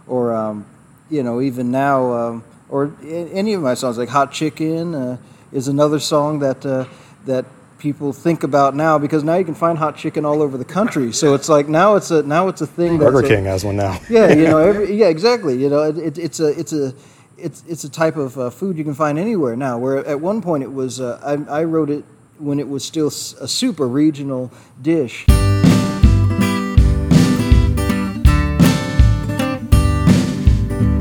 or 0.06 0.32
um, 0.34 0.64
you 1.10 1.22
know 1.22 1.42
even 1.42 1.70
now, 1.70 2.12
um, 2.12 2.44
or 2.70 2.90
any 3.02 3.52
of 3.52 3.60
my 3.60 3.74
songs 3.74 3.98
like 3.98 4.08
"Hot 4.08 4.32
Chicken" 4.32 4.94
uh, 4.94 5.18
is 5.52 5.68
another 5.68 6.00
song 6.00 6.38
that 6.38 6.64
uh, 6.64 6.86
that 7.26 7.44
people 7.78 8.12
think 8.12 8.42
about 8.42 8.74
now 8.74 8.98
because 8.98 9.22
now 9.24 9.36
you 9.36 9.44
can 9.44 9.54
find 9.54 9.78
hot 9.78 9.96
chicken 9.96 10.24
all 10.24 10.42
over 10.42 10.58
the 10.58 10.64
country. 10.64 11.12
So 11.12 11.34
it's 11.34 11.48
like 11.48 11.68
now 11.68 11.94
it's 11.94 12.10
a 12.10 12.22
now 12.22 12.48
it's 12.48 12.60
a 12.60 12.66
thing. 12.66 12.98
Burger 12.98 13.26
King 13.26 13.44
has 13.44 13.64
one 13.64 13.76
now. 13.76 13.98
Yeah, 14.10 14.32
you 14.32 14.44
know, 14.44 14.58
every, 14.58 14.94
yeah, 14.94 15.08
exactly. 15.08 15.60
You 15.60 15.68
know, 15.68 15.82
it, 15.82 15.98
it, 15.98 16.18
it's 16.18 16.40
a 16.40 16.48
it's 16.58 16.72
a 16.72 16.94
it's 17.36 17.62
it's 17.68 17.84
a 17.84 17.88
type 17.90 18.16
of 18.16 18.38
uh, 18.38 18.50
food 18.50 18.76
you 18.76 18.84
can 18.84 18.94
find 18.94 19.18
anywhere 19.18 19.56
now. 19.56 19.78
Where 19.78 20.04
at 20.04 20.20
one 20.20 20.42
point 20.42 20.62
it 20.62 20.72
was, 20.72 21.00
uh, 21.00 21.20
I, 21.48 21.60
I 21.60 21.64
wrote 21.64 21.90
it 21.90 22.04
when 22.38 22.58
it 22.58 22.68
was 22.68 22.84
still 22.84 23.08
a 23.08 23.48
super 23.48 23.86
regional 23.86 24.50
dish. 24.80 25.26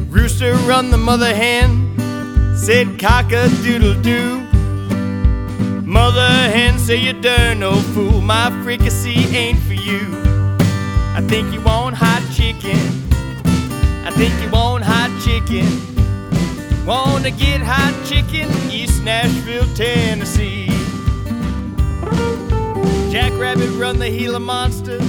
Rooster 0.09 0.53
run 0.67 0.91
the 0.91 0.97
mother 0.97 1.33
hen, 1.33 2.55
said 2.57 2.99
cock 2.99 3.31
a 3.31 3.49
doodle 3.63 4.01
doo. 4.01 4.46
Mother 5.87 6.27
hen 6.27 6.77
say 6.77 6.97
you 6.97 7.13
darn 7.13 7.61
no 7.61 7.71
fool, 7.71 8.19
my 8.19 8.51
fricassee 8.61 9.33
ain't 9.33 9.57
for 9.59 9.73
you. 9.73 10.01
I 11.15 11.23
think 11.29 11.53
you 11.53 11.61
want 11.61 11.95
hot 11.95 12.21
chicken. 12.35 12.75
I 14.05 14.11
think 14.11 14.33
you 14.43 14.51
want 14.51 14.83
hot 14.83 15.09
chicken. 15.23 15.65
Wanna 16.85 17.31
get 17.31 17.61
hot 17.61 17.95
chicken, 18.05 18.49
East 18.69 19.01
Nashville, 19.01 19.65
Tennessee. 19.75 20.67
Jackrabbit 23.09 23.69
run 23.79 23.97
the 23.97 24.09
Gila 24.09 24.41
monster, 24.41 24.99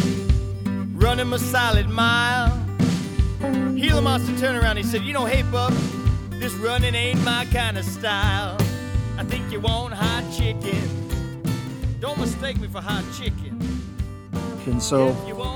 run 0.95 1.19
him 1.19 1.33
a 1.33 1.41
solid 1.41 1.89
mile. 1.89 2.57
Gila 3.41 4.01
monster 4.01 4.39
turn 4.39 4.55
around, 4.55 4.77
he 4.77 4.85
said, 4.85 5.03
You 5.03 5.13
know, 5.13 5.25
hey, 5.25 5.43
bub, 5.43 5.73
this 6.31 6.55
running 6.55 6.95
ain't 6.95 7.21
my 7.25 7.47
kind 7.47 7.79
of 7.79 7.85
style. 7.85 8.57
I 9.19 9.25
think 9.25 9.51
you 9.51 9.59
want 9.59 9.93
hot 9.95 10.25
chicken. 10.33 10.79
Don't 11.99 12.21
mistake 12.21 12.61
me 12.61 12.69
for 12.69 12.81
hot 12.81 13.05
chicken. 13.13 13.59
And 14.67 14.81
so 14.81 15.11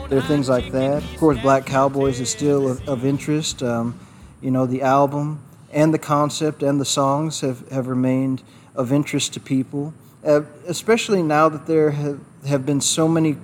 there 0.09 0.19
are 0.19 0.23
things 0.27 0.49
like 0.49 0.73
that. 0.73 1.05
Of 1.05 1.17
course, 1.19 1.39
Black 1.39 1.65
Cowboys 1.65 2.19
is 2.19 2.29
still 2.29 2.69
of, 2.69 2.89
of 2.89 3.05
interest. 3.05 3.63
Um, 3.63 4.01
you 4.41 4.51
know, 4.51 4.67
the 4.67 4.83
album 4.83 5.41
and 5.73 5.95
the 5.95 5.99
concept 6.01 6.65
and 6.65 6.81
the 6.81 6.85
songs 6.85 7.41
have, 7.43 7.69
have 7.69 7.87
remained 7.87 8.43
of 8.75 8.93
interest 8.93 9.35
to 9.35 9.41
people, 9.41 9.95
uh, 10.25 10.41
especially 10.67 11.23
now 11.23 11.49
that 11.49 11.67
there 11.67 11.93
have, 11.93 12.19
have 12.45 12.67
been 12.67 12.81
so 12.81 13.07
many 13.07 13.37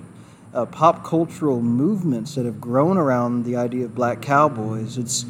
uh, 0.53 0.65
pop 0.65 1.05
cultural 1.05 1.61
movements 1.61 2.35
that 2.35 2.43
have 2.43 2.59
grown 2.59 2.97
around 2.97 3.45
the 3.45 3.55
idea 3.55 3.85
of 3.85 3.95
black 3.95 4.21
cowboys. 4.21 4.97
It's, 4.97 5.23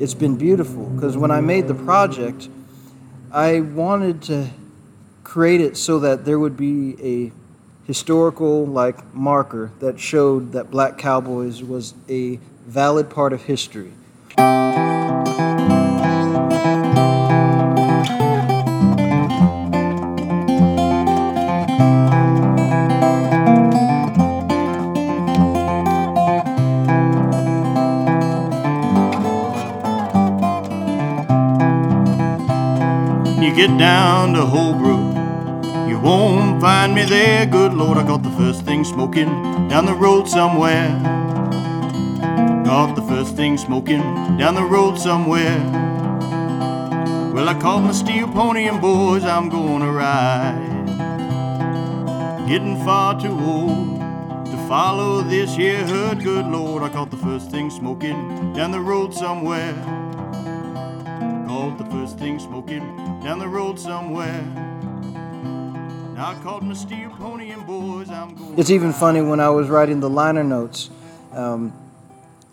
it's 0.00 0.14
been 0.14 0.36
beautiful 0.36 0.86
because 0.86 1.16
when 1.16 1.30
I 1.30 1.40
made 1.40 1.68
the 1.68 1.74
project, 1.74 2.48
I 3.34 3.60
wanted 3.60 4.20
to 4.24 4.50
create 5.24 5.62
it 5.62 5.78
so 5.78 6.00
that 6.00 6.26
there 6.26 6.38
would 6.38 6.54
be 6.54 6.96
a 7.02 7.32
historical 7.86 8.66
like 8.66 9.14
marker 9.14 9.70
that 9.80 9.98
showed 9.98 10.52
that 10.52 10.70
black 10.70 10.98
cowboys 10.98 11.62
was 11.62 11.94
a 12.10 12.36
valid 12.66 13.08
part 13.08 13.32
of 13.32 13.44
history. 13.44 13.92
Get 33.68 33.78
down 33.78 34.34
to 34.34 34.44
Holbrook, 34.44 35.14
you 35.88 35.96
won't 36.00 36.60
find 36.60 36.96
me 36.96 37.04
there. 37.04 37.46
Good 37.46 37.72
Lord, 37.72 37.96
I 37.96 38.02
got 38.04 38.24
the 38.24 38.30
first 38.30 38.64
thing 38.64 38.82
smoking 38.82 39.28
down 39.68 39.86
the 39.86 39.94
road 39.94 40.28
somewhere. 40.28 40.88
Got 42.64 42.96
the 42.96 43.02
first 43.02 43.36
thing 43.36 43.56
smoking 43.56 44.00
down 44.36 44.56
the 44.56 44.64
road 44.64 44.98
somewhere. 44.98 45.60
Well, 47.32 47.48
I 47.48 47.54
called 47.54 47.84
my 47.84 47.92
steel 47.92 48.26
pony 48.26 48.66
and 48.66 48.80
boys, 48.80 49.22
I'm 49.22 49.48
gonna 49.48 49.92
ride. 49.92 50.86
Getting 52.48 52.84
far 52.84 53.20
too 53.20 53.38
old 53.38 54.00
to 54.46 54.56
follow 54.66 55.22
this 55.22 55.54
here 55.54 55.86
herd. 55.86 56.24
Good 56.24 56.46
Lord, 56.46 56.82
I 56.82 56.88
caught 56.88 57.12
the 57.12 57.16
first 57.16 57.52
thing 57.52 57.70
smoking 57.70 58.54
down 58.54 58.72
the 58.72 58.80
road 58.80 59.14
somewhere. 59.14 60.01
Thing 62.22 62.38
smoking 62.38 62.86
down 63.20 63.40
the 63.40 63.48
road 63.48 63.80
somewhere. 63.80 64.42
Now 66.14 66.30
I 66.30 66.38
called 66.40 66.62
my 66.62 66.72
steel 66.72 67.10
pony 67.10 67.50
and 67.50 67.66
boys, 67.66 68.10
I'm 68.10 68.36
going. 68.36 68.56
It's 68.56 68.70
even 68.70 68.92
funny 68.92 69.20
when 69.20 69.40
I 69.40 69.48
was 69.48 69.68
writing 69.68 69.98
the 69.98 70.08
liner 70.08 70.44
notes. 70.44 70.88
Um, 71.32 71.72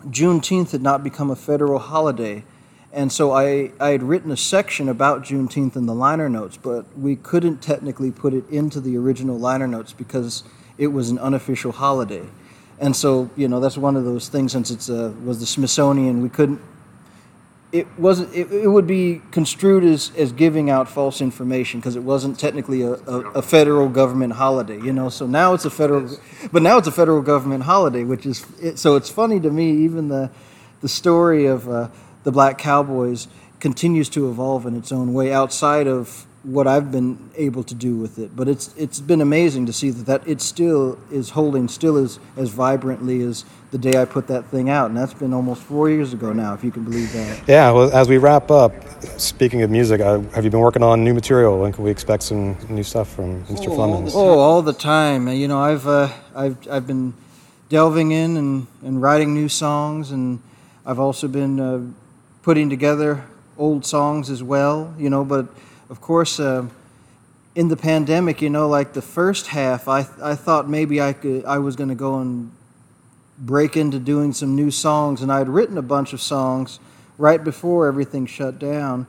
Juneteenth 0.06 0.72
had 0.72 0.82
not 0.82 1.04
become 1.04 1.30
a 1.30 1.36
federal 1.36 1.78
holiday, 1.78 2.42
and 2.92 3.12
so 3.12 3.30
I, 3.30 3.70
I 3.78 3.90
had 3.90 4.02
written 4.02 4.32
a 4.32 4.36
section 4.36 4.88
about 4.88 5.22
Juneteenth 5.22 5.76
in 5.76 5.86
the 5.86 5.94
liner 5.94 6.28
notes, 6.28 6.56
but 6.56 6.98
we 6.98 7.14
couldn't 7.14 7.62
technically 7.62 8.10
put 8.10 8.34
it 8.34 8.48
into 8.50 8.80
the 8.80 8.96
original 8.96 9.38
liner 9.38 9.68
notes 9.68 9.92
because 9.92 10.42
it 10.78 10.88
was 10.88 11.10
an 11.10 11.18
unofficial 11.20 11.70
holiday. 11.70 12.26
And 12.80 12.96
so, 12.96 13.30
you 13.36 13.46
know, 13.46 13.60
that's 13.60 13.78
one 13.78 13.94
of 13.94 14.04
those 14.04 14.28
things 14.28 14.50
since 14.50 14.72
it's 14.72 14.90
uh, 14.90 15.12
was 15.24 15.38
the 15.38 15.46
Smithsonian, 15.46 16.22
we 16.22 16.28
couldn't 16.28 16.60
it 17.72 17.86
wasn't 17.98 18.34
it, 18.34 18.50
it 18.52 18.68
would 18.68 18.86
be 18.86 19.22
construed 19.30 19.84
as, 19.84 20.10
as 20.16 20.32
giving 20.32 20.70
out 20.70 20.88
false 20.88 21.20
information 21.20 21.78
because 21.78 21.94
it 21.94 22.02
wasn't 22.02 22.38
technically 22.38 22.82
a, 22.82 22.92
a, 22.92 23.30
a, 23.36 23.42
federal 23.42 23.88
government 23.88 24.32
holiday 24.32 24.80
you 24.80 24.92
know? 24.92 25.08
So 25.08 25.26
now 25.26 25.54
it's 25.54 25.64
a 25.64 25.70
federal 25.70 26.10
but 26.52 26.62
now 26.62 26.78
it's 26.78 26.88
a 26.88 26.92
federal 26.92 27.22
government 27.22 27.64
holiday 27.64 28.02
which 28.02 28.26
is 28.26 28.44
it, 28.60 28.78
so 28.78 28.96
it's 28.96 29.08
funny 29.08 29.38
to 29.40 29.50
me 29.50 29.70
even 29.84 30.08
the 30.08 30.30
the 30.80 30.88
story 30.88 31.46
of 31.46 31.68
uh, 31.68 31.88
the 32.24 32.32
black 32.32 32.58
cowboys 32.58 33.28
continues 33.60 34.08
to 34.08 34.28
evolve 34.28 34.66
in 34.66 34.76
its 34.76 34.90
own 34.90 35.12
way 35.12 35.32
outside 35.32 35.86
of 35.86 36.26
what 36.42 36.66
I've 36.66 36.90
been 36.90 37.30
able 37.36 37.62
to 37.64 37.74
do 37.74 37.96
with 37.96 38.18
it 38.18 38.34
but 38.34 38.48
it's 38.48 38.74
it's 38.76 39.00
been 39.00 39.20
amazing 39.20 39.66
to 39.66 39.72
see 39.72 39.90
that, 39.90 40.06
that 40.06 40.28
it 40.28 40.40
still 40.40 40.98
is 41.10 41.30
holding 41.30 41.68
still 41.68 41.96
as 41.96 42.18
as 42.36 42.50
vibrantly 42.50 43.22
as 43.22 43.44
the 43.70 43.78
day 43.78 44.00
I 44.00 44.04
put 44.04 44.26
that 44.26 44.46
thing 44.46 44.68
out, 44.68 44.90
and 44.90 44.96
that's 44.96 45.14
been 45.14 45.32
almost 45.32 45.62
four 45.62 45.88
years 45.88 46.12
ago 46.12 46.32
now, 46.32 46.54
if 46.54 46.64
you 46.64 46.70
can 46.70 46.84
believe 46.84 47.12
that. 47.12 47.42
Yeah. 47.46 47.70
Well, 47.70 47.92
as 47.94 48.08
we 48.08 48.18
wrap 48.18 48.50
up, 48.50 48.72
speaking 49.18 49.62
of 49.62 49.70
music, 49.70 50.00
uh, 50.00 50.20
have 50.34 50.44
you 50.44 50.50
been 50.50 50.60
working 50.60 50.82
on 50.82 51.04
new 51.04 51.14
material? 51.14 51.60
When 51.60 51.72
can 51.72 51.84
we 51.84 51.90
expect 51.90 52.24
some 52.24 52.56
new 52.68 52.82
stuff 52.82 53.12
from 53.12 53.44
Mr. 53.44 53.68
Oh, 53.68 53.76
Flemons? 53.76 54.12
Oh, 54.14 54.38
all 54.38 54.62
the 54.62 54.72
time. 54.72 55.28
You 55.28 55.46
know, 55.46 55.60
I've 55.60 55.86
uh, 55.86 56.08
I've 56.34 56.56
I've 56.68 56.86
been 56.86 57.14
delving 57.68 58.10
in 58.10 58.36
and, 58.36 58.66
and 58.82 59.00
writing 59.00 59.34
new 59.34 59.48
songs, 59.48 60.10
and 60.10 60.40
I've 60.84 60.98
also 60.98 61.28
been 61.28 61.60
uh, 61.60 61.80
putting 62.42 62.70
together 62.70 63.24
old 63.56 63.86
songs 63.86 64.30
as 64.30 64.42
well. 64.42 64.92
You 64.98 65.10
know, 65.10 65.24
but 65.24 65.46
of 65.90 66.00
course. 66.00 66.40
Uh, 66.40 66.68
in 67.54 67.68
the 67.68 67.76
pandemic, 67.76 68.40
you 68.40 68.48
know, 68.48 68.68
like 68.68 68.92
the 68.92 69.02
first 69.02 69.48
half, 69.48 69.88
I 69.88 70.06
I 70.22 70.34
thought 70.34 70.68
maybe 70.68 71.00
I 71.00 71.12
could 71.12 71.44
I 71.44 71.58
was 71.58 71.76
going 71.76 71.88
to 71.88 71.94
go 71.94 72.20
and 72.20 72.52
break 73.38 73.76
into 73.76 73.98
doing 73.98 74.32
some 74.32 74.54
new 74.54 74.70
songs, 74.70 75.20
and 75.20 75.32
I 75.32 75.38
had 75.38 75.48
written 75.48 75.76
a 75.76 75.82
bunch 75.82 76.12
of 76.12 76.20
songs 76.20 76.78
right 77.18 77.42
before 77.42 77.86
everything 77.86 78.26
shut 78.26 78.58
down, 78.58 79.06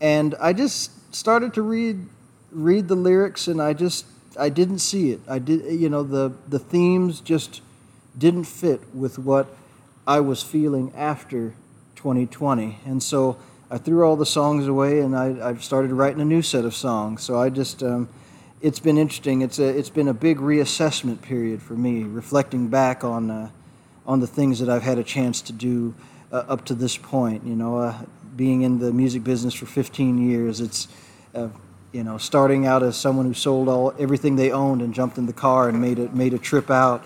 and 0.00 0.34
I 0.40 0.52
just 0.52 1.14
started 1.14 1.52
to 1.54 1.62
read 1.62 2.06
read 2.52 2.88
the 2.88 2.94
lyrics, 2.94 3.48
and 3.48 3.60
I 3.60 3.72
just 3.72 4.06
I 4.38 4.50
didn't 4.50 4.78
see 4.78 5.10
it. 5.10 5.20
I 5.28 5.40
did, 5.40 5.80
you 5.80 5.88
know, 5.88 6.04
the 6.04 6.32
the 6.48 6.60
themes 6.60 7.20
just 7.20 7.60
didn't 8.16 8.44
fit 8.44 8.94
with 8.94 9.18
what 9.18 9.48
I 10.06 10.20
was 10.20 10.42
feeling 10.42 10.92
after 10.94 11.54
2020, 11.96 12.78
and 12.86 13.02
so 13.02 13.36
I 13.70 13.78
threw 13.78 14.04
all 14.04 14.16
the 14.16 14.26
songs 14.26 14.66
away, 14.66 15.00
and 15.00 15.16
I, 15.16 15.50
I 15.50 15.54
started 15.56 15.92
writing 15.92 16.20
a 16.20 16.24
new 16.24 16.42
set 16.42 16.64
of 16.64 16.74
songs. 16.74 17.22
So 17.22 17.38
I 17.38 17.50
just 17.50 17.82
um, 17.82 18.08
it's 18.60 18.80
been 18.80 18.98
interesting. 18.98 19.42
It's 19.42 19.58
a 19.58 19.66
it's 19.66 19.90
been 19.90 20.08
a 20.08 20.14
big 20.14 20.38
reassessment 20.38 21.22
period 21.22 21.62
for 21.62 21.74
me, 21.74 22.02
reflecting 22.02 22.68
back 22.68 23.04
on. 23.04 23.30
Uh, 23.30 23.50
on 24.10 24.18
the 24.18 24.26
things 24.26 24.58
that 24.58 24.68
I've 24.68 24.82
had 24.82 24.98
a 24.98 25.04
chance 25.04 25.40
to 25.42 25.52
do 25.52 25.94
uh, 26.32 26.44
up 26.48 26.64
to 26.66 26.74
this 26.74 26.96
point. 26.96 27.46
You 27.46 27.54
know, 27.54 27.78
uh, 27.78 27.96
being 28.34 28.62
in 28.62 28.80
the 28.80 28.92
music 28.92 29.22
business 29.22 29.54
for 29.54 29.66
15 29.66 30.28
years, 30.28 30.60
it's 30.60 30.88
uh, 31.34 31.48
you 31.92 32.02
know 32.02 32.18
starting 32.18 32.66
out 32.66 32.82
as 32.82 32.96
someone 32.96 33.26
who 33.26 33.34
sold 33.34 33.68
all 33.68 33.94
everything 33.98 34.34
they 34.34 34.50
owned 34.50 34.82
and 34.82 34.92
jumped 34.92 35.16
in 35.16 35.26
the 35.26 35.32
car 35.32 35.68
and 35.68 35.80
made 35.80 36.00
a 36.00 36.08
made 36.08 36.34
a 36.34 36.38
trip 36.38 36.70
out. 36.70 37.04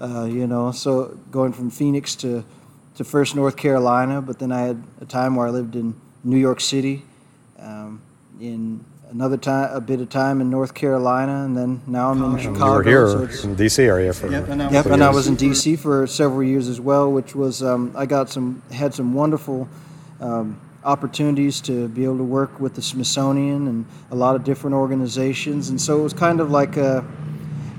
Uh, 0.00 0.24
you 0.24 0.46
know, 0.46 0.72
so 0.72 1.18
going 1.30 1.52
from 1.52 1.68
Phoenix 1.68 2.14
to 2.14 2.42
to 2.96 3.04
first 3.04 3.34
North 3.34 3.56
Carolina, 3.56 4.20
but 4.20 4.38
then 4.38 4.52
I 4.52 4.62
had 4.62 4.82
a 5.00 5.04
time 5.04 5.36
where 5.36 5.46
I 5.46 5.50
lived 5.50 5.76
in 5.76 5.94
New 6.24 6.38
York 6.38 6.60
City. 6.60 7.02
Um, 7.58 8.00
in 8.40 8.84
another 9.10 9.36
time, 9.36 9.74
a 9.74 9.80
bit 9.80 10.00
of 10.00 10.08
time 10.08 10.40
in 10.40 10.50
North 10.50 10.74
Carolina, 10.74 11.44
and 11.44 11.56
then 11.56 11.82
now 11.86 12.10
I'm 12.10 12.22
in 12.22 12.38
Chicago. 12.38 12.64
You 12.64 12.72
were 12.72 12.82
here 12.82 13.32
so 13.32 13.48
in 13.48 13.54
D.C. 13.54 13.82
area 13.82 14.12
for 14.12 14.30
yep, 14.30 14.48
and, 14.48 14.62
I, 14.62 14.70
yep, 14.70 14.86
and 14.86 15.02
I 15.02 15.10
was 15.10 15.26
in 15.26 15.36
D.C. 15.36 15.76
for 15.76 16.06
several 16.06 16.42
years 16.42 16.68
as 16.68 16.80
well, 16.80 17.10
which 17.10 17.34
was 17.34 17.62
um, 17.62 17.92
I 17.96 18.06
got 18.06 18.30
some 18.30 18.62
had 18.72 18.94
some 18.94 19.12
wonderful 19.12 19.68
um, 20.20 20.60
opportunities 20.84 21.60
to 21.62 21.88
be 21.88 22.04
able 22.04 22.18
to 22.18 22.24
work 22.24 22.60
with 22.60 22.74
the 22.74 22.82
Smithsonian 22.82 23.68
and 23.68 23.84
a 24.10 24.14
lot 24.14 24.36
of 24.36 24.44
different 24.44 24.74
organizations, 24.74 25.68
and 25.68 25.80
so 25.80 26.00
it 26.00 26.02
was 26.02 26.12
kind 26.12 26.40
of 26.40 26.50
like 26.50 26.76
a 26.76 27.04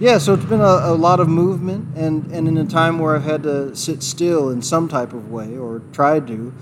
yeah. 0.02 0.18
So 0.18 0.34
it's 0.34 0.46
been 0.46 0.60
a, 0.60 0.64
a 0.64 0.96
lot 0.96 1.20
of 1.20 1.30
movement, 1.30 1.96
and 1.96 2.26
and 2.32 2.48
in 2.48 2.58
a 2.58 2.66
time 2.66 3.00
where 3.00 3.16
I've 3.16 3.24
had 3.24 3.44
to 3.44 3.76
sit 3.76 4.04
still 4.04 4.50
in 4.50 4.62
some 4.62 4.90
type 4.90 5.14
of 5.14 5.32
way 5.32 5.58
or 5.58 5.82
tried 5.94 6.28
to. 6.28 6.54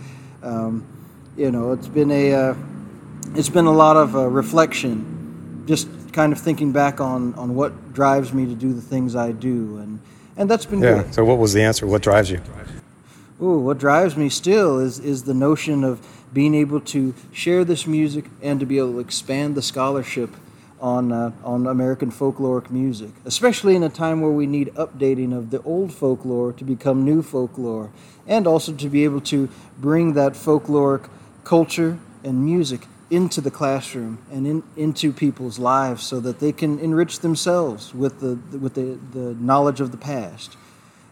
Um, 0.44 0.86
you 1.38 1.50
know, 1.50 1.72
it's 1.72 1.88
been 1.88 2.12
a 2.12 2.34
uh, 2.34 2.56
it's 3.36 3.50
been 3.50 3.66
a 3.66 3.72
lot 3.72 3.96
of 3.96 4.16
uh, 4.16 4.28
reflection, 4.28 5.64
just 5.66 5.88
kind 6.12 6.34
of 6.34 6.40
thinking 6.40 6.72
back 6.72 7.00
on, 7.00 7.34
on 7.36 7.56
what 7.56 7.94
drives 7.94 8.34
me 8.34 8.46
to 8.46 8.56
do 8.56 8.74
the 8.74 8.82
things 8.82 9.16
I 9.16 9.32
do, 9.32 9.78
and 9.78 10.00
and 10.36 10.50
that's 10.50 10.66
been 10.66 10.82
yeah. 10.82 11.04
Good. 11.04 11.14
So, 11.14 11.24
what 11.24 11.38
was 11.38 11.54
the 11.54 11.62
answer? 11.62 11.88
What 11.88 12.02
drives 12.02 12.30
you? 12.30 12.42
ooh, 13.42 13.60
what 13.60 13.78
drives 13.78 14.18
me 14.18 14.30
still 14.30 14.80
is 14.80 15.00
is 15.00 15.24
the 15.24 15.34
notion 15.34 15.84
of 15.84 16.06
being 16.34 16.54
able 16.54 16.80
to 16.80 17.14
share 17.32 17.64
this 17.64 17.88
music 17.88 18.26
and 18.42 18.60
to 18.60 18.66
be 18.66 18.78
able 18.78 18.94
to 18.94 19.00
expand 19.00 19.56
the 19.56 19.62
scholarship 19.62 20.30
on 20.82 21.12
uh, 21.12 21.32
on 21.44 21.68
American 21.68 22.12
folkloric 22.12 22.70
music, 22.70 23.12
especially 23.26 23.76
in 23.76 23.84
a 23.84 23.90
time 23.90 24.22
where 24.22 24.32
we 24.32 24.46
need 24.46 24.74
updating 24.76 25.36
of 25.36 25.50
the 25.50 25.62
old 25.64 25.94
folklore 25.94 26.54
to 26.54 26.64
become 26.64 27.04
new 27.04 27.22
folklore, 27.22 27.90
and 28.28 28.48
also 28.48 28.74
to 28.74 28.90
be 28.90 29.04
able 29.04 29.22
to 29.22 29.50
bring 29.78 30.14
that 30.14 30.34
folkloric 30.34 31.10
culture 31.44 31.98
and 32.24 32.46
music 32.46 32.82
into 33.10 33.42
the 33.42 33.50
classroom 33.50 34.20
and 34.32 34.46
in, 34.46 34.64
into 34.78 35.12
people's 35.12 35.58
lives 35.58 36.04
so 36.04 36.20
that 36.20 36.40
they 36.40 36.52
can 36.52 36.78
enrich 36.80 37.20
themselves 37.20 37.94
with 37.94 38.20
the 38.20 38.36
with 38.58 38.76
the, 38.76 39.00
the 39.12 39.34
knowledge 39.36 39.82
of 39.82 39.92
the 39.92 39.98
past. 39.98 40.56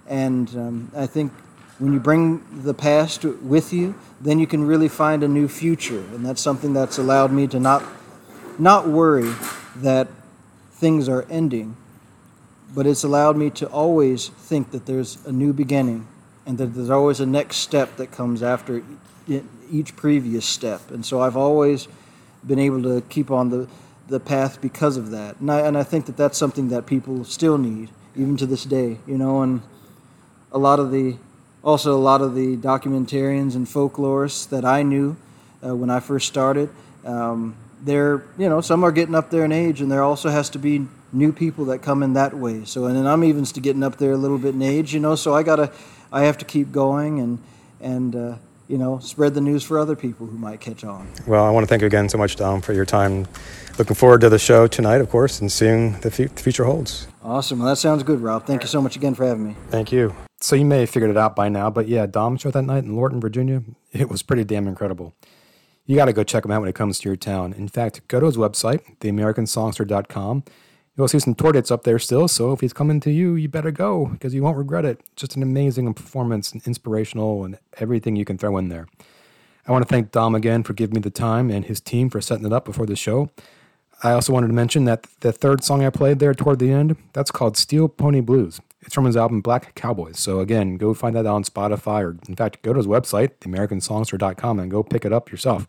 And 0.08 0.50
um, 0.56 0.92
I 0.96 1.08
think 1.08 1.34
when 1.80 1.94
you 1.94 2.00
bring 2.00 2.44
the 2.64 2.74
past 2.74 3.24
with 3.24 3.74
you, 3.74 3.96
then 4.22 4.40
you 4.40 4.48
can 4.48 4.66
really 4.66 4.88
find 4.88 5.24
a 5.24 5.28
new 5.28 5.48
future, 5.48 6.00
and 6.14 6.26
that's 6.26 6.42
something 6.42 6.74
that's 6.74 6.98
allowed 6.98 7.32
me 7.32 7.48
to 7.48 7.60
not 7.60 7.84
not 8.60 8.88
worry 8.88 9.34
that 9.82 10.08
things 10.72 11.10
are 11.10 11.26
ending, 11.30 11.76
but 12.76 12.86
it's 12.86 13.04
allowed 13.04 13.38
me 13.38 13.50
to 13.50 13.68
always 13.68 14.28
think 14.30 14.72
that 14.72 14.86
there's 14.86 15.26
a 15.26 15.32
new 15.32 15.54
beginning 15.54 16.08
and 16.46 16.58
that 16.58 16.68
there's 16.68 16.90
always 16.90 17.20
a 17.20 17.26
next 17.26 17.58
step 17.58 17.98
that 17.98 18.12
comes 18.12 18.44
after 18.44 18.84
each 19.70 19.96
previous 19.96 20.46
step. 20.46 20.92
And 20.92 21.06
so 21.06 21.22
I've 21.22 21.36
always 21.36 21.88
been 22.46 22.60
able 22.60 22.84
to 22.84 23.02
keep 23.10 23.32
on 23.32 23.50
the, 23.50 23.68
the 24.08 24.20
path 24.20 24.62
because 24.62 24.98
of 24.98 25.12
that. 25.12 25.40
And 25.40 25.52
I, 25.52 25.62
and 25.62 25.78
I 25.78 25.84
think 25.84 26.06
that 26.06 26.16
that's 26.16 26.38
something 26.38 26.70
that 26.70 26.86
people 26.86 27.26
still 27.26 27.58
need, 27.58 27.90
even 28.16 28.38
to 28.38 28.46
this 28.46 28.64
day, 28.64 28.98
you 29.06 29.18
know, 29.18 29.42
and 29.42 29.62
a 30.52 30.58
lot 30.58 30.80
of 30.80 30.92
the, 30.92 31.18
also 31.64 31.96
a 31.96 32.00
lot 32.00 32.22
of 32.22 32.34
the 32.36 32.56
documentarians 32.58 33.56
and 33.56 33.68
folklorists 33.68 34.48
that 34.50 34.64
I 34.64 34.84
knew 34.84 35.18
uh, 35.66 35.76
when 35.76 35.90
I 35.90 36.00
first 36.00 36.28
started, 36.28 36.70
um, 37.04 37.56
they're, 37.82 38.24
you 38.38 38.50
know, 38.50 38.62
some 38.62 38.84
are 38.84 38.92
getting 38.92 39.16
up 39.16 39.30
there 39.30 39.46
in 39.46 39.52
age 39.52 39.82
and 39.82 39.92
there 39.92 40.04
also 40.04 40.30
has 40.30 40.50
to 40.52 40.60
be 40.60 40.88
new 41.12 41.32
people 41.32 41.66
that 41.66 41.80
come 41.80 42.04
in 42.04 42.14
that 42.14 42.34
way. 42.34 42.66
So, 42.66 42.86
and 42.86 42.96
then 42.96 43.08
I'm 43.08 43.24
even 43.24 43.44
getting 43.44 43.84
up 43.84 43.98
there 43.98 44.12
a 44.12 44.18
little 44.18 44.38
bit 44.38 44.56
in 44.56 44.62
age, 44.62 44.94
you 44.94 45.00
know, 45.00 45.16
so 45.16 45.34
I 45.34 45.44
gotta, 45.44 45.72
I 46.12 46.24
have 46.24 46.38
to 46.40 46.46
keep 46.46 46.72
going 46.72 47.20
and, 47.20 47.40
and, 47.80 48.16
uh, 48.16 48.36
you 48.68 48.78
know, 48.78 49.00
spread 49.00 49.34
the 49.34 49.42
news 49.42 49.64
for 49.64 49.80
other 49.80 49.96
people 49.96 50.28
who 50.28 50.38
might 50.38 50.60
catch 50.60 50.84
on. 50.84 51.08
Well, 51.26 51.46
I 51.46 51.50
want 51.52 51.64
to 51.64 51.68
thank 51.68 51.82
you 51.82 51.88
again 51.88 52.10
so 52.10 52.18
much, 52.18 52.36
Dom, 52.36 52.62
for 52.62 52.74
your 52.74 52.86
time. 52.86 53.26
Looking 53.78 53.96
forward 53.96 54.22
to 54.22 54.30
the 54.30 54.40
show 54.40 54.68
tonight, 54.68 55.02
of 55.02 55.10
course, 55.10 55.40
and 55.40 55.52
seeing 55.52 56.00
the, 56.02 56.08
f- 56.08 56.36
the 56.36 56.42
future 56.42 56.66
holds. 56.66 57.08
Awesome. 57.24 57.60
Well, 57.60 57.70
that 57.70 57.78
sounds 57.78 58.04
good, 58.04 58.20
Rob. 58.20 58.46
Thank 58.46 58.64
you 58.64 58.68
so 58.68 58.82
much 58.82 58.96
again 58.96 59.14
for 59.14 59.26
having 59.26 59.48
me. 59.48 59.56
Thank 59.70 59.92
you. 59.92 60.16
So 60.42 60.56
you 60.56 60.66
may 60.66 60.82
have 60.82 60.90
figured 60.90 61.12
it 61.12 61.18
out 61.18 61.36
by 61.36 61.48
now, 61.50 61.70
but 61.70 61.88
yeah, 61.88 62.06
Dom's 62.06 62.42
show 62.42 62.52
that 62.52 62.62
night 62.64 62.84
in 62.84 62.96
Lorton, 62.96 63.22
Virginia, 63.22 63.64
it 63.92 64.10
was 64.10 64.22
pretty 64.22 64.44
damn 64.44 64.68
incredible. 64.68 65.16
You 65.88 65.96
got 65.96 66.06
to 66.06 66.14
go 66.14 66.24
check 66.24 66.46
him 66.46 66.52
out 66.52 66.60
when 66.62 66.70
it 66.70 66.76
comes 66.76 67.00
to 67.00 67.10
your 67.10 67.16
town. 67.16 67.54
In 67.54 67.68
fact, 67.68 68.08
go 68.08 68.20
to 68.20 68.28
his 68.28 68.38
website, 68.38 68.98
theamericansongster.com 69.00 70.44
You'll 70.98 71.08
see 71.08 71.20
some 71.20 71.36
tour 71.36 71.52
dates 71.52 71.70
up 71.70 71.84
there 71.84 72.00
still, 72.00 72.28
so 72.28 72.54
if 72.54 72.62
he's 72.62 72.74
coming 72.74 73.00
to 73.02 73.12
you, 73.12 73.36
you 73.36 73.48
better 73.48 73.70
go 73.70 74.08
because 74.08 74.34
you 74.34 74.42
won't 74.42 74.58
regret 74.58 74.84
it. 74.84 75.00
Just 75.16 75.36
an 75.36 75.44
amazing 75.44 75.94
performance 75.94 76.52
and 76.52 76.66
inspirational 76.66 77.46
and 77.46 77.60
everything 77.78 78.16
you 78.16 78.26
can 78.26 78.40
throw 78.40 78.58
in 78.58 78.70
there. 78.70 78.88
I 79.68 79.72
want 79.72 79.88
to 79.88 79.88
thank 79.88 80.12
Dom 80.12 80.34
again 80.34 80.64
for 80.64 80.74
giving 80.74 80.96
me 80.96 81.02
the 81.02 81.12
time 81.12 81.52
and 81.52 81.66
his 81.66 81.80
team 81.80 82.10
for 82.10 82.20
setting 82.20 82.48
it 82.48 82.54
up 82.54 82.66
before 82.66 82.88
the 82.88 82.96
show. 82.96 83.30
I 84.02 84.12
also 84.12 84.34
wanted 84.34 84.48
to 84.48 84.54
mention 84.54 84.86
that 84.86 85.06
the 85.20 85.32
third 85.32 85.64
song 85.64 85.86
I 85.86 85.92
played 85.92 86.18
there 86.18 86.34
toward 86.34 86.58
the 86.58 86.72
end, 86.72 86.96
that's 87.14 87.30
called 87.30 87.58
Steel 87.58 87.88
Pony 87.88 88.22
Blues. 88.22 88.60
It's 88.82 88.94
from 88.94 89.06
his 89.06 89.18
album 89.18 89.42
Black 89.42 89.76
Cowboys. 89.76 90.20
So 90.20 90.40
again, 90.40 90.78
go 90.78 90.94
find 90.94 91.16
that 91.16 91.26
on 91.26 91.44
Spotify 91.44 92.04
or 92.04 92.18
in 92.28 92.36
fact, 92.36 92.62
go 92.62 92.74
to 92.74 92.78
his 92.78 92.88
website, 92.88 93.40
theamericansongster.com 93.40 94.60
and 94.60 94.72
go 94.72 94.84
pick 94.84 95.04
it 95.04 95.14
up 95.14 95.32
yourself. 95.32 95.68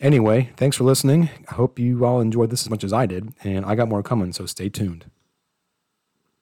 Anyway, 0.00 0.50
thanks 0.56 0.76
for 0.76 0.84
listening. 0.84 1.30
I 1.48 1.54
hope 1.54 1.78
you 1.78 2.04
all 2.04 2.20
enjoyed 2.20 2.50
this 2.50 2.62
as 2.62 2.70
much 2.70 2.84
as 2.84 2.92
I 2.92 3.06
did, 3.06 3.32
and 3.42 3.64
I 3.64 3.74
got 3.74 3.88
more 3.88 4.02
coming, 4.02 4.32
so 4.32 4.44
stay 4.44 4.68
tuned. 4.68 5.06